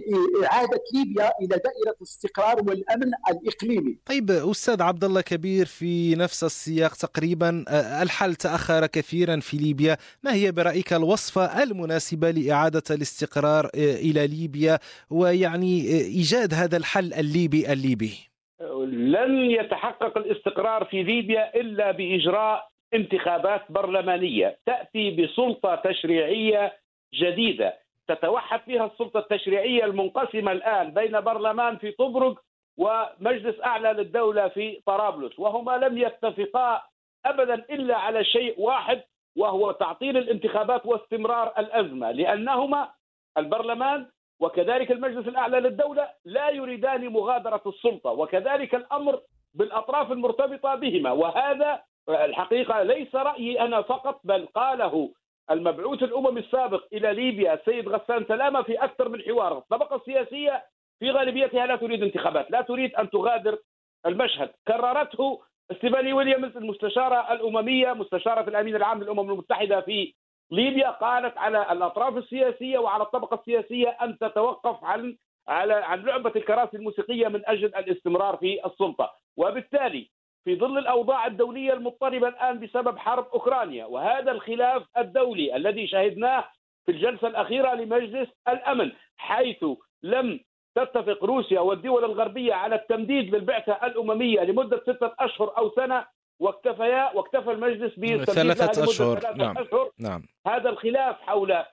إعادة 0.52 0.82
ليبيا 0.94 1.32
إلى 1.42 1.48
دائرة 1.48 1.96
الاستقرار 1.98 2.58
والأمن 2.58 3.12
الإقليمي. 3.30 3.98
طيب 4.06 4.32
أستاذ 4.32 4.82
عبد 4.82 5.04
الله 5.04 5.22
كبير 5.22 5.66
في 5.66 6.16
نفس 6.16 6.44
السياق 6.44 6.96
تقريبا 6.96 7.66
الحل 8.02 8.36
تأخر 8.36 8.86
كثيرا 8.88 9.40
في 9.40 9.58
ليبيا، 9.58 9.98
ما 10.24 10.34
هي 10.34 10.52
برأيك 10.52 10.94
الوصفة 10.94 11.64
المناسبة 11.64 12.32
لإعادة 12.32 12.84
الاستقرار 12.92 13.70
إلى 13.76 14.28
ليبيا 14.28 14.80
ويعني 15.10 15.88
إيجاد 15.92 16.54
هذا 16.54 16.78
الحل 16.78 17.14
الليبي 17.14 17.74
الليبي؟ 17.74 18.28
لن 18.62 19.52
يتحقق 19.52 20.18
الاستقرار 20.18 20.86
في 20.86 21.04
ليبيا 21.04 21.56
إلا 21.56 21.92
بإجراء 21.92 22.68
انتخابات 22.94 23.72
برلمانية. 23.72 24.58
تأتي 24.66 25.12
بسلطة 25.12 25.76
تشريعية 25.76 26.74
جديدة. 27.14 27.74
تتوحد 28.08 28.60
فيها 28.60 28.86
السلطة 28.86 29.20
التشريعية 29.20 29.86
المنقسمة 29.86 30.52
الآن 30.52 30.94
بين 30.94 31.22
برلمان 31.22 31.78
في 31.78 31.92
طبرق 31.92 32.42
ومجلس 32.78 33.56
أعلى 33.64 33.94
للدولة 33.94 34.48
في 34.48 34.82
طرابلس. 34.86 35.40
وهما 35.40 35.78
لم 35.78 35.98
يتفقا 35.98 36.82
ابدا 37.26 37.54
إلا 37.54 37.98
على 37.98 38.24
شيء 38.24 38.62
واحد 38.62 39.04
وهو 39.38 39.72
تعطيل 39.72 40.18
الانتخابات 40.18 40.86
واستمرار 40.86 41.54
الأزمة 41.58 42.12
لأنهما 42.12 42.90
البرلمان 43.38 44.06
وكذلك 44.40 44.92
المجلس 44.92 45.28
الأعلى 45.28 45.60
للدولة 45.60 46.10
لا 46.26 46.50
يريدان 46.50 47.08
مغادرة 47.10 47.62
السلطة 47.68 48.12
وكذلك 48.12 48.76
الأمر 48.76 49.22
بالأطراف 49.54 50.12
المرتبطة 50.12 50.76
بهما 50.76 51.12
وهذا 51.12 51.82
الحقيقة 52.10 52.84
ليس 52.84 53.16
رأيي 53.16 53.62
أنا 53.62 53.82
فقط 53.82 54.20
بل 54.24 54.46
قاله 54.46 55.14
المبعوث 55.52 56.04
الاممي 56.04 56.40
السابق 56.40 56.84
إلى 56.94 57.14
ليبيا 57.14 57.54
السيد 57.54 57.88
غسان 57.88 58.26
سلامة 58.28 58.62
في 58.62 58.76
أكثر 58.84 59.10
من 59.10 59.22
حوار. 59.22 59.58
الطبقة 59.58 59.96
السياسية 59.96 60.64
في 61.00 61.12
غالبيتها 61.12 61.66
لا 61.66 61.76
تريد 61.76 62.04
انتخابات 62.04 62.52
لا 62.52 62.62
تريد 62.62 62.96
أن 62.96 63.10
تغادر 63.10 63.58
المشهد. 64.06 64.50
كررته 64.68 65.42
ستيفاني 65.78 66.14
ويليامز 66.14 66.58
المستشارة 66.58 67.34
الأممية 67.34 67.94
مستشارة 67.94 68.50
الأمين 68.50 68.76
العام 68.76 69.04
للأمم 69.04 69.32
المتحدة 69.32 69.82
في 69.82 70.14
ليبيا 70.52 70.90
قالت 70.90 71.38
على 71.38 71.72
الأطراف 71.72 72.18
السياسية 72.18 72.78
وعلى 72.80 73.04
الطبقة 73.04 73.36
السياسية 73.36 73.90
أن 73.90 74.18
تتوقف 74.18 74.84
عن 74.84 75.18
على 75.48 75.74
عن 75.74 76.02
لعبة 76.02 76.32
الكراسي 76.36 76.78
الموسيقية 76.78 77.28
من 77.28 77.42
أجل 77.46 77.76
الاستمرار 77.76 78.38
في 78.38 78.66
السلطة، 78.66 79.14
وبالتالي 79.38 80.10
في 80.44 80.56
ظل 80.56 80.78
الأوضاع 80.78 81.28
الدولية 81.28 81.74
المضطربة 81.74 82.28
الآن 82.28 82.60
بسبب 82.60 82.98
حرب 82.98 83.28
أوكرانيا 83.34 83.86
وهذا 83.86 84.32
الخلاف 84.32 84.84
الدولي 84.98 85.56
الذي 85.56 85.88
شهدناه 85.88 86.46
في 86.86 86.92
الجلسة 86.92 87.28
الأخيرة 87.28 87.74
لمجلس 87.74 88.30
الأمن 88.48 88.92
حيث 89.18 89.66
لم 90.04 90.40
تتفق 90.76 91.24
روسيا 91.24 91.60
والدول 91.60 92.06
الغربية 92.06 92.54
على 92.54 92.76
التمديد 92.76 93.36
للبعثة 93.36 93.74
الأممية 93.74 94.42
لمدة 94.42 94.80
ستة 94.82 95.12
أشهر 95.20 95.58
أو 95.58 95.70
سنة 95.70 96.06
واكتفيا 96.40 97.12
واكتفى 97.16 97.52
المجلس 97.52 98.00
بثلاثة 98.00 98.84
أشهر. 98.84 99.36
نعم. 99.36 99.58
أشهر. 99.58 99.92
نعم. 100.00 100.24
هذا 100.48 100.70
الخلاف 100.70 101.22
حول 101.22 101.64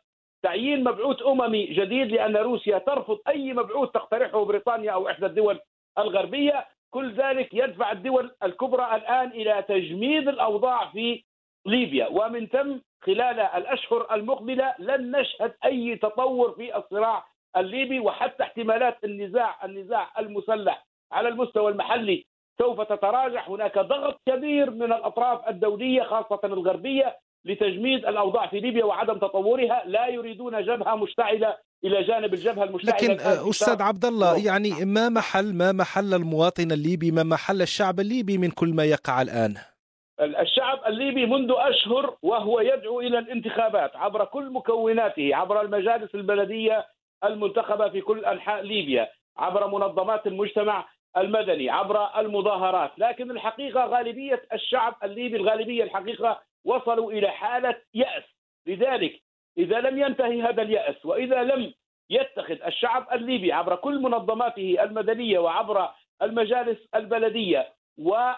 تعيين 0.42 0.84
مبعوث 0.84 1.22
أممي 1.22 1.64
جديد 1.66 2.12
لأن 2.12 2.36
روسيا 2.36 2.78
ترفض 2.78 3.18
أي 3.28 3.52
مبعوث 3.52 3.90
تقترحه 3.90 4.44
بريطانيا 4.44 4.92
أو 4.92 5.08
إحدى 5.08 5.26
الدول 5.26 5.60
الغربية. 5.98 6.66
كل 6.90 7.14
ذلك 7.14 7.54
يدفع 7.54 7.92
الدول 7.92 8.34
الكبرى 8.42 8.96
الآن 8.96 9.28
إلى 9.28 9.64
تجميد 9.68 10.28
الأوضاع 10.28 10.90
في 10.90 11.24
ليبيا. 11.66 12.08
ومن 12.08 12.46
ثم 12.46 12.78
خلال 13.02 13.40
الأشهر 13.40 14.14
المقبلة 14.14 14.74
لن 14.78 15.16
نشهد 15.16 15.54
أي 15.64 15.96
تطور 15.96 16.52
في 16.52 16.76
الصراع 16.76 17.26
الليبي 17.56 18.00
وحتى 18.00 18.42
احتمالات 18.42 19.04
النزاع 19.04 19.64
النزاع 19.64 20.10
المسلح 20.18 20.86
على 21.12 21.28
المستوى 21.28 21.72
المحلي. 21.72 22.26
سوف 22.58 22.80
تتراجع 22.80 23.48
هناك 23.48 23.78
ضغط 23.78 24.20
كبير 24.28 24.70
من 24.70 24.92
الأطراف 24.92 25.48
الدولية 25.48 26.02
خاصة 26.02 26.40
الغربية 26.44 27.16
لتجميد 27.44 28.06
الأوضاع 28.06 28.46
في 28.46 28.60
ليبيا 28.60 28.84
وعدم 28.84 29.18
تطورها. 29.18 29.82
لا 29.86 30.06
يريدون 30.08 30.62
جبهة 30.64 30.94
مشتعلة 30.94 31.56
إلى 31.84 32.02
جانب 32.02 32.34
الجبهة 32.34 32.64
المشتعلة 32.64 32.96
لكن 33.14 33.20
أستاذ 33.48 33.82
عبد 33.82 34.04
الله 34.04 34.46
يعني 34.46 34.84
ما 34.84 35.08
محل 35.08 35.54
ما 35.54 35.72
محل 35.72 36.14
المواطن 36.14 36.72
الليبي 36.72 37.10
ما 37.10 37.22
محل 37.22 37.62
الشعب 37.62 38.00
الليبي 38.00 38.38
من 38.38 38.50
كل 38.50 38.68
ما 38.74 38.84
يقع 38.84 39.22
الآن؟ 39.22 39.54
الشعب 40.20 40.78
الليبي 40.86 41.26
منذ 41.26 41.52
أشهر 41.56 42.16
وهو 42.22 42.60
يدعو 42.60 43.00
إلى 43.00 43.18
الانتخابات 43.18 43.96
عبر 43.96 44.24
كل 44.24 44.50
مكوناته 44.52 45.30
عبر 45.36 45.60
المجالس 45.60 46.14
البلدية 46.14 46.86
المنتخبة 47.24 47.88
في 47.88 48.00
كل 48.00 48.24
أنحاء 48.24 48.62
ليبيا 48.62 49.08
عبر 49.38 49.66
منظمات 49.66 50.26
المجتمع 50.26 50.88
المدني 51.16 51.70
عبر 51.70 52.20
المظاهرات 52.20 52.90
لكن 52.98 53.30
الحقيقة 53.30 53.84
غالبية 53.84 54.42
الشعب 54.52 54.94
الليبي 55.04 55.36
الغالبية 55.36 55.84
الحقيقة 55.84 56.40
وصلوا 56.64 57.12
إلى 57.12 57.30
حالة 57.30 57.76
يأس. 57.94 58.24
لذلك 58.66 59.20
إذا 59.58 59.80
لم 59.80 59.98
ينتهي 59.98 60.42
هذا 60.42 60.62
اليأس 60.62 61.06
وإذا 61.06 61.42
لم 61.42 61.72
يتخذ 62.10 62.62
الشعب 62.66 63.06
الليبي 63.12 63.52
عبر 63.52 63.76
كل 63.76 64.02
منظماته 64.02 64.76
المدنية 64.82 65.38
وعبر 65.38 65.88
المجالس 66.22 66.78
البلدية 66.94 67.72
ويصل 67.98 68.36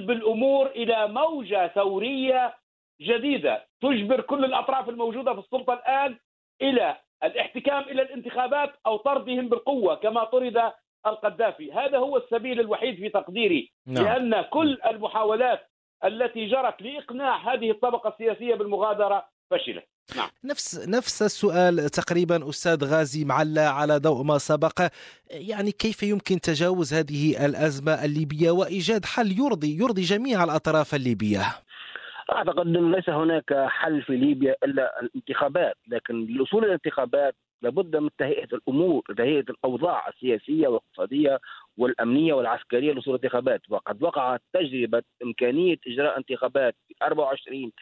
بالأمور 0.00 0.66
إلى 0.66 1.08
موجة 1.08 1.68
ثورية 1.68 2.54
جديدة 3.00 3.66
تجبر 3.82 4.20
كل 4.20 4.44
الأطراف 4.44 4.88
الموجودة 4.88 5.32
في 5.34 5.38
السلطة 5.40 5.72
الآن 5.74 6.18
إلى 6.62 6.96
الاحتكام 7.24 7.82
إلى 7.82 8.02
الانتخابات 8.02 8.74
أو 8.86 8.96
طردهم 8.96 9.48
بالقوة 9.48 9.94
كما 9.94 10.24
طرد 10.24 10.72
القذافي 11.06 11.72
هذا 11.72 11.98
هو 11.98 12.16
السبيل 12.16 12.60
الوحيد 12.60 12.96
في 12.96 13.08
تقديري 13.08 13.72
نعم. 13.86 14.04
لأن 14.04 14.42
كل 14.42 14.78
المحاولات 14.90 15.60
التي 16.04 16.46
جرت 16.46 16.82
لإقناع 16.82 17.54
هذه 17.54 17.70
الطبقة 17.70 18.08
السياسية 18.08 18.54
بالمغادرة 18.54 19.28
فشلت 19.50 19.84
نعم. 20.16 20.28
نفس 20.44 20.88
نفس 20.88 21.22
السؤال 21.22 21.90
تقريبا 21.90 22.48
أستاذ 22.48 22.84
غازي 22.84 23.24
معلا 23.24 23.68
على 23.68 23.98
ضوء 23.98 24.22
ما 24.22 24.38
سبق 24.38 24.88
يعني 25.30 25.72
كيف 25.72 26.02
يمكن 26.02 26.40
تجاوز 26.40 26.94
هذه 26.94 27.46
الأزمة 27.46 28.04
الليبية 28.04 28.50
وإيجاد 28.50 29.04
حل 29.04 29.32
يرضي 29.38 29.78
يرضي 29.78 30.02
جميع 30.02 30.44
الأطراف 30.44 30.94
الليبية؟ 30.94 31.40
أعتقد 32.32 32.66
انه 32.66 32.90
ليس 32.90 33.08
هناك 33.08 33.54
حل 33.68 34.02
في 34.02 34.16
ليبيا 34.16 34.56
إلا 34.64 35.00
الانتخابات 35.02 35.74
لكن 35.88 36.26
لوصول 36.26 36.64
الانتخابات 36.64 37.34
لابد 37.62 37.96
من 37.96 38.08
تهيئة 38.18 38.48
الأمور 38.52 39.02
تهيئة 39.16 39.44
الأوضاع 39.50 40.08
السياسية 40.08 40.68
والاقتصادية 40.68 41.38
والأمنية 41.78 42.34
والعسكرية 42.34 42.92
لوصول 42.92 43.14
الانتخابات 43.14 43.60
وقد 43.68 44.02
وقعت 44.02 44.42
تجربة 44.52 45.02
إمكانية 45.22 45.76
إجراء 45.86 46.18
انتخابات 46.18 46.74
في 46.88 46.94
24 47.02 47.72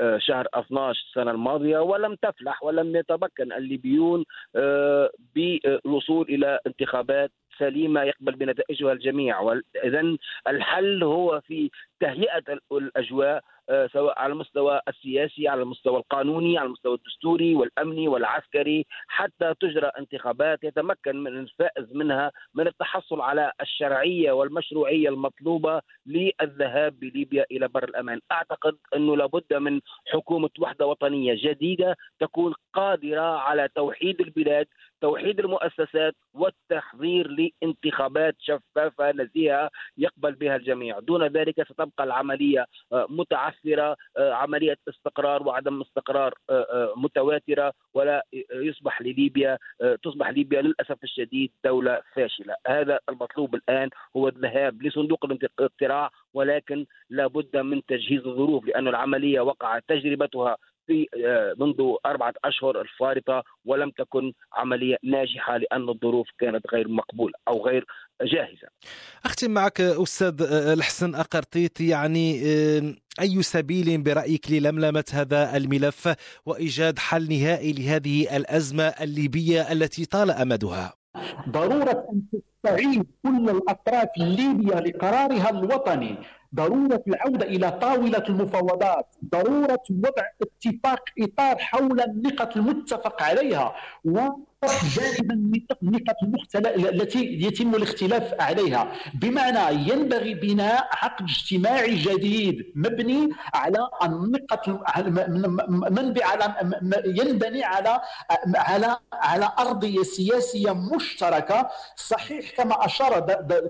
آه، 0.00 0.18
شهر 0.18 0.46
12 0.54 1.04
السنة 1.08 1.30
الماضية 1.30 1.78
ولم 1.78 2.14
تفلح 2.14 2.62
ولم 2.62 2.96
يتمكن 2.96 3.52
الليبيون 3.52 4.24
آه، 4.56 5.10
بالوصول 5.34 6.26
إلى 6.28 6.60
انتخابات 6.66 7.30
سليمة 7.58 8.02
يقبل 8.02 8.32
بنتائجها 8.34 8.92
الجميع. 8.92 9.60
اذا 9.84 10.16
الحل 10.48 11.02
هو 11.02 11.40
في 11.40 11.70
تهيئة 12.00 12.58
الأجواء 12.72 13.42
آه، 13.68 13.86
سواء 13.86 14.18
على 14.18 14.32
المستوى 14.32 14.80
السياسي 14.88 15.48
على 15.48 15.62
المستوى 15.62 15.96
القانوني 15.96 16.58
على 16.58 16.66
المستوى 16.66 16.94
الدستوري 16.94 17.54
والأمني 17.54 18.08
والعسكري 18.08 18.86
حتى 19.08 19.54
تجرى 19.60 19.86
انتخابات 19.98 20.64
يتمكن 20.64 21.16
من 21.16 21.38
الفائز 21.38 21.92
منها 21.92 22.32
من 22.54 22.66
التحصل 22.66 23.20
على 23.20 23.52
الشرعية 23.60 24.32
والمشروعية 24.32 25.08
المطلوبة 25.08 25.82
للذهاب 26.06 27.00
بليبيا 27.00 27.44
إلى 27.50 27.68
بر 27.68 27.84
الأمان، 27.84 28.20
أعتقد 28.32 28.76
أنه 28.94 29.16
لابد 29.16 29.54
من 29.54 29.80
حكومة 30.12 30.50
وحدة 30.58 30.86
وطنية 30.86 31.34
جديدة 31.38 31.96
تكون 32.20 32.54
قادرة 32.74 33.38
على 33.38 33.68
توحيد 33.74 34.20
البلاد 34.20 34.66
توحيد 35.00 35.40
المؤسسات 35.40 36.14
والتحضير 36.34 37.28
لانتخابات 37.28 38.34
شفافة 38.38 39.12
نزيهة 39.12 39.70
يقبل 39.98 40.32
بها 40.32 40.56
الجميع، 40.56 40.98
دون 40.98 41.26
ذلك 41.26 41.62
ستبقى 41.62 41.85
العملية 42.00 42.66
آه، 42.92 43.06
متعثرة، 43.08 43.96
آه، 44.16 44.32
عملية 44.32 44.76
استقرار 44.88 45.42
وعدم 45.42 45.80
استقرار 45.80 46.34
آه، 46.50 46.92
متواترة 46.96 47.72
ولا 47.94 48.26
يصبح 48.52 49.02
لليبيا 49.02 49.58
تصبح 50.02 50.28
ليبيا 50.30 50.62
للأسف 50.62 51.04
الشديد 51.04 51.52
دولة 51.64 52.02
فاشلة، 52.14 52.54
هذا 52.66 52.98
المطلوب 53.08 53.54
الآن 53.54 53.90
هو 54.16 54.28
الذهاب 54.28 54.82
لصندوق 54.82 55.24
الاقتراع 55.24 56.10
ولكن 56.34 56.86
لابد 57.10 57.56
من 57.56 57.86
تجهيز 57.86 58.26
الظروف 58.26 58.64
لأن 58.64 58.88
العملية 58.88 59.40
وقعت 59.40 59.84
تجربتها 59.88 60.56
في 60.86 61.06
آه، 61.26 61.54
منذ 61.58 61.94
أربعة 62.06 62.34
أشهر 62.44 62.80
الفارطة 62.80 63.42
ولم 63.64 63.90
تكن 63.90 64.32
عملية 64.52 64.96
ناجحة 65.02 65.56
لأن 65.56 65.88
الظروف 65.88 66.28
كانت 66.38 66.62
غير 66.72 66.88
مقبولة 66.88 67.34
أو 67.48 67.66
غير 67.66 67.84
جاهزة. 68.22 68.68
أختم 69.24 69.50
معك 69.50 69.80
أستاذ 69.80 70.42
آه، 70.42 70.72
الحسن 70.72 71.14
أقرطيط. 71.14 71.80
يعني 71.80 72.42
آه، 72.46 72.94
أي 73.20 73.42
سبيل 73.42 74.02
برأيك 74.02 74.50
للملمة 74.50 75.04
هذا 75.12 75.56
الملف 75.56 76.14
وإيجاد 76.46 76.98
حل 76.98 77.28
نهائي 77.28 77.72
لهذه 77.72 78.36
الأزمة 78.36 78.84
الليبية 78.84 79.72
التي 79.72 80.04
طال 80.04 80.30
أمدها؟ 80.30 80.94
ضرورة 81.48 82.06
أن 82.12 82.22
تستعيد 82.32 83.06
كل 83.22 83.50
الأطراف 83.50 84.08
الليبية 84.20 84.74
لقرارها 84.74 85.50
الوطني. 85.50 86.18
ضرورة 86.56 87.02
العودة 87.08 87.46
إلى 87.46 87.70
طاولة 87.70 88.24
المفاوضات 88.28 89.06
ضرورة 89.32 89.82
وضع 89.90 90.22
اتفاق 90.42 91.00
إطار 91.20 91.58
حول 91.58 92.00
النقط 92.00 92.56
المتفق 92.56 93.22
عليها 93.22 93.74
جانبا 94.04 94.36
النقط 95.82 96.16
المختلفة 96.22 96.74
التي 96.90 97.24
يتم 97.24 97.74
الاختلاف 97.74 98.34
عليها. 98.40 98.92
بمعنى 99.14 99.90
ينبغي 99.90 100.34
بناء 100.34 100.88
عقد 100.92 101.24
اجتماعي 101.24 101.94
جديد 101.94 102.72
مبني 102.74 103.28
على 103.54 103.88
النقط 104.02 104.68
منبع 105.68 106.26
على 106.26 106.54
ينبني 107.06 107.64
على 107.64 108.00
على 108.56 108.96
على 109.12 109.52
أرضية 109.58 110.02
سياسية 110.02 110.72
مشتركة. 110.72 111.68
صحيح 111.96 112.50
كما 112.50 112.84
أشار 112.84 113.20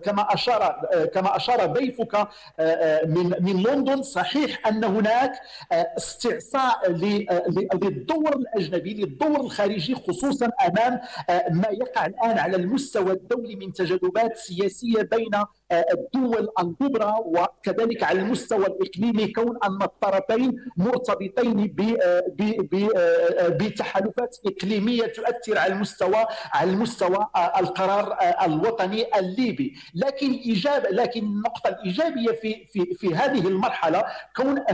كما 0.05 0.35
أشار 0.35 0.77
كما 1.15 1.37
أشار 1.37 1.67
ضيفك 1.67 2.15
آه، 2.15 2.29
آه، 2.61 3.07
من 3.07 3.33
من 3.41 3.63
لندن 3.63 4.03
صحيح 4.03 4.67
أن 4.67 4.85
هناك 4.85 5.33
آه، 5.73 5.87
استعصاء 5.97 6.91
للدور 7.75 8.37
الأجنبي 8.37 8.95
للدور 8.95 9.41
الخارجي 9.41 9.95
خصوصا 9.95 10.51
أمام 10.69 10.86
ما 11.51 11.69
يقع 11.71 12.07
الآن 12.07 12.39
على 12.39 12.57
المستوى 12.57 13.13
الدولي 13.13 13.57
من 13.57 13.73
تجاذبات 13.73 14.37
سياسية 14.37 15.03
بين 15.03 15.31
الدول 15.73 16.49
الكبرى 16.61 17.15
وكذلك 17.25 18.03
على 18.03 18.21
المستوى 18.21 18.67
الإقليمي 18.67 19.33
كون 19.33 19.59
أن 19.65 19.83
الطرفين 19.83 20.57
مرتبطين 20.77 21.75
بتحالفات 23.49 24.37
إقليمية 24.47 25.07
تؤثر 25.07 25.59
على 25.59 25.73
المستوى 25.73 26.27
على 26.53 26.71
المستوى 26.71 27.27
القرار 27.59 28.17
الوطني 28.45 29.19
الليبي. 29.19 29.75
لكن 29.95 30.33
إيجاب 30.33 30.87
لكن 30.91 31.21
النقطة 31.25 31.69
الإيجابية 31.69 32.33
في 32.33 32.67
في 32.73 32.95
في 32.95 33.15
هذه 33.15 33.49
المرحلة 33.49 34.05
كون 34.37 34.65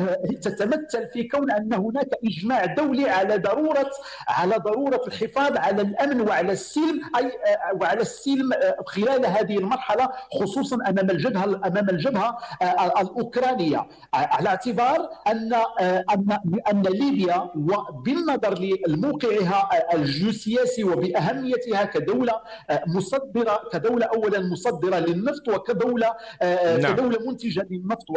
تتمثل 0.43 1.09
في 1.13 1.25
كون 1.29 1.51
أن 1.51 1.75
هناك 1.75 2.09
إجماع 2.25 2.65
دولي 2.65 3.11
على 3.11 3.37
ضرورة 3.37 3.91
على 4.29 4.57
ضرورة 4.57 5.01
الحفاظ 5.07 5.57
على 5.57 5.83
الأمن 5.93 6.21
وعلى 6.21 6.53
السلم 6.53 7.01
أي 7.17 7.33
وعلى 7.81 8.01
السلم 8.01 8.51
خلال 8.87 9.27
هذه 9.27 9.59
المرحلة 9.59 10.09
خصوصا 10.41 10.77
أمام 10.77 11.11
الجبهة 11.11 11.45
أمام 11.45 11.91
الجبهة 11.91 12.39
آه، 12.63 13.01
الأوكرانية 13.01 13.87
على 14.15 14.49
اعتبار 14.49 15.09
أن 15.27 15.53
آه، 15.53 16.05
أن 16.15 16.39
أن 16.71 16.83
ليبيا 16.83 17.51
وبالنظر 17.57 18.59
لموقعها 18.89 19.69
الجيوسياسي 19.95 20.85
وبأهميتها 20.85 21.85
كدولة 21.85 22.33
آه، 22.71 22.83
مصدره 22.87 23.61
كدولة 23.73 24.07
اولا 24.07 24.41
مصدره 24.41 24.99
للنفط 24.99 25.49
وكدولة 25.49 26.13
نعم. 26.43 26.95
كدولة 26.95 27.19
منتجة 27.27 27.67
للنفط 27.71 28.11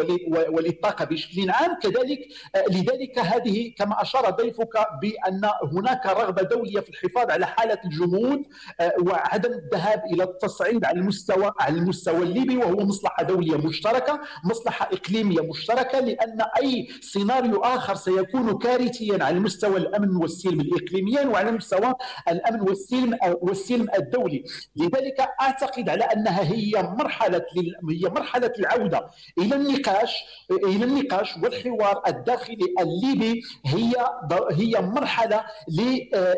وللطاقه 0.50 1.06
بشكل 1.06 1.50
عام 1.50 1.80
كذلك 1.84 2.20
لذلك 2.72 3.20
هذه 3.20 3.74
كما 3.78 4.02
أشار 4.02 4.30
ضيفك 4.30 4.74
بأن 5.02 5.50
هناك 5.74 6.06
رغبة 6.06 6.42
دولية 6.42 6.80
في 6.80 6.90
الحفاظ 6.90 7.32
على 7.32 7.46
حالة 7.66 7.80
الجمود 7.86 8.44
وعدم 9.08 9.52
الذهاب 9.54 10.04
إلى 10.14 10.24
التصعيد 10.24 10.86
على 10.86 11.00
المستوى 11.00 11.52
على 11.60 11.76
المستوى 11.78 12.24
الليبي 12.24 12.58
وهو 12.58 12.86
مصلحة 12.86 13.24
دولية 13.24 13.58
مشتركة، 13.58 14.20
مصلحة 14.44 14.90
إقليمية 14.94 15.42
مشتركة 15.42 16.00
لأن 16.00 16.42
أي 16.62 16.88
سيناريو 17.02 17.60
آخر 17.60 17.96
سيكون 17.96 18.58
كارثيا 18.58 19.24
على 19.24 19.40
مستوى 19.40 19.78
الأمن 19.78 20.16
والسلم 20.16 20.62
الاقليميين 20.62 21.28
وعلى 21.28 21.52
مستوى 21.52 21.94
الأمن 22.30 22.62
والسلم 22.62 23.18
والسلم 23.42 23.88
الدولي، 23.98 24.44
لذلك 24.76 25.28
أعتقد 25.42 25.90
على 25.90 26.04
أنها 26.04 26.42
هي 26.44 26.72
مرحلة 27.00 27.46
هي 27.90 28.10
مرحلة 28.10 28.52
العودة 28.60 29.08
إلى 29.38 29.56
النقاش 29.56 30.24
إلى 30.52 30.86
النقاش 30.86 31.38
والحوار 31.44 32.02
الداخلي 32.08 32.76
الليبي. 32.80 33.42
هي 33.66 33.94
هي 34.52 34.82
مرحلة 34.82 35.44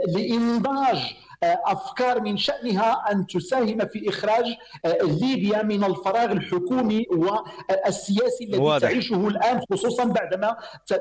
لانضاج 0.07 0.97
آه، 0.97 1.16
أفكار 1.43 2.21
من 2.21 2.37
شأنها 2.37 3.11
أن 3.11 3.27
تساهم 3.27 3.87
في 3.87 4.09
إخراج 4.09 4.45
آه، 4.85 4.97
ليبيا 5.01 5.63
من 5.63 5.83
الفراغ 5.83 6.31
الحكومي 6.31 7.05
والسياسي 7.11 8.43
الذي 8.43 8.57
واضح. 8.57 8.89
تعيشه 8.89 9.27
الآن 9.27 9.61
خصوصا 9.71 10.03
بعدما 10.03 10.57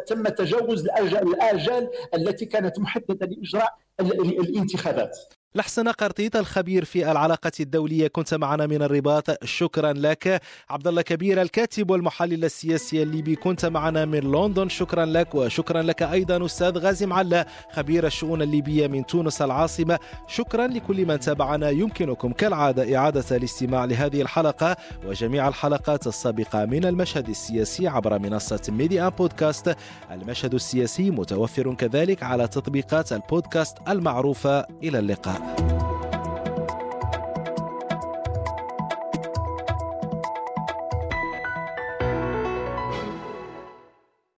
تم 0.07 0.23
تجاوز 0.23 0.89
الآجال 0.99 1.91
التي 2.15 2.47
كانت 2.47 2.79
محددة 2.79 3.27
لإجراء 3.27 3.75
الانتخابات 4.01 5.19
لحسن 5.57 5.89
قرطيط 5.89 6.37
الخبير 6.37 6.85
في 6.85 7.11
العلاقة 7.11 7.53
الدولية. 7.61 8.09
كنت 8.09 8.35
معنا 8.35 8.67
من 8.67 8.83
الرباط. 8.83 9.45
شكرا 9.45 9.93
لك. 9.93 10.43
عبد 10.71 10.87
الله 10.87 11.03
كبير 11.03 11.43
الكاتب 11.43 11.91
والمحلل 11.91 12.45
السياسي 12.45 13.03
الليبي. 13.03 13.37
كنت 13.37 13.67
معنا 13.67 14.05
من 14.05 14.21
لندن. 14.21 14.69
شكرا 14.69 15.05
لك. 15.05 15.35
وشكرا 15.35 15.83
لك 15.83 16.03
أيضا 16.03 16.47
أستاذ 16.47 16.79
غازي 16.79 17.07
معلا 17.07 17.47
خبير 17.73 18.07
الشؤون 18.07 18.43
الليبية 18.43 18.87
من 18.87 19.07
تونس 19.07 19.43
العاصمة. 19.43 19.99
شكرا 20.29 20.67
لكل 20.67 21.07
من 21.07 21.21
تابعنا. 21.21 21.71
يمكنكم 21.71 22.33
كالعادة 22.33 22.97
إعادة 22.97 23.37
الاستماع 23.37 23.85
لهذه 23.85 24.23
الحلقة 24.23 24.77
وجميع 25.07 25.49
الحلقات 25.49 26.07
السابقة 26.07 26.65
من 26.65 26.85
المشهد 26.85 27.29
السياسي 27.29 27.89
عبر 27.89 28.19
منصة 28.19 28.63
ميديا 28.69 29.09
بودكاست. 29.09 29.77
المشهد 30.11 30.55
السياسي 30.55 31.11
متوفر 31.11 31.75
كذلك 31.75 32.23
على 32.23 32.49
تطبيقات 32.49 33.13
البودكاست 33.13 33.77
المعروفة. 33.89 34.67
إلى 34.83 34.99
اللقاء. 34.99 35.46
Bye. 35.47 35.76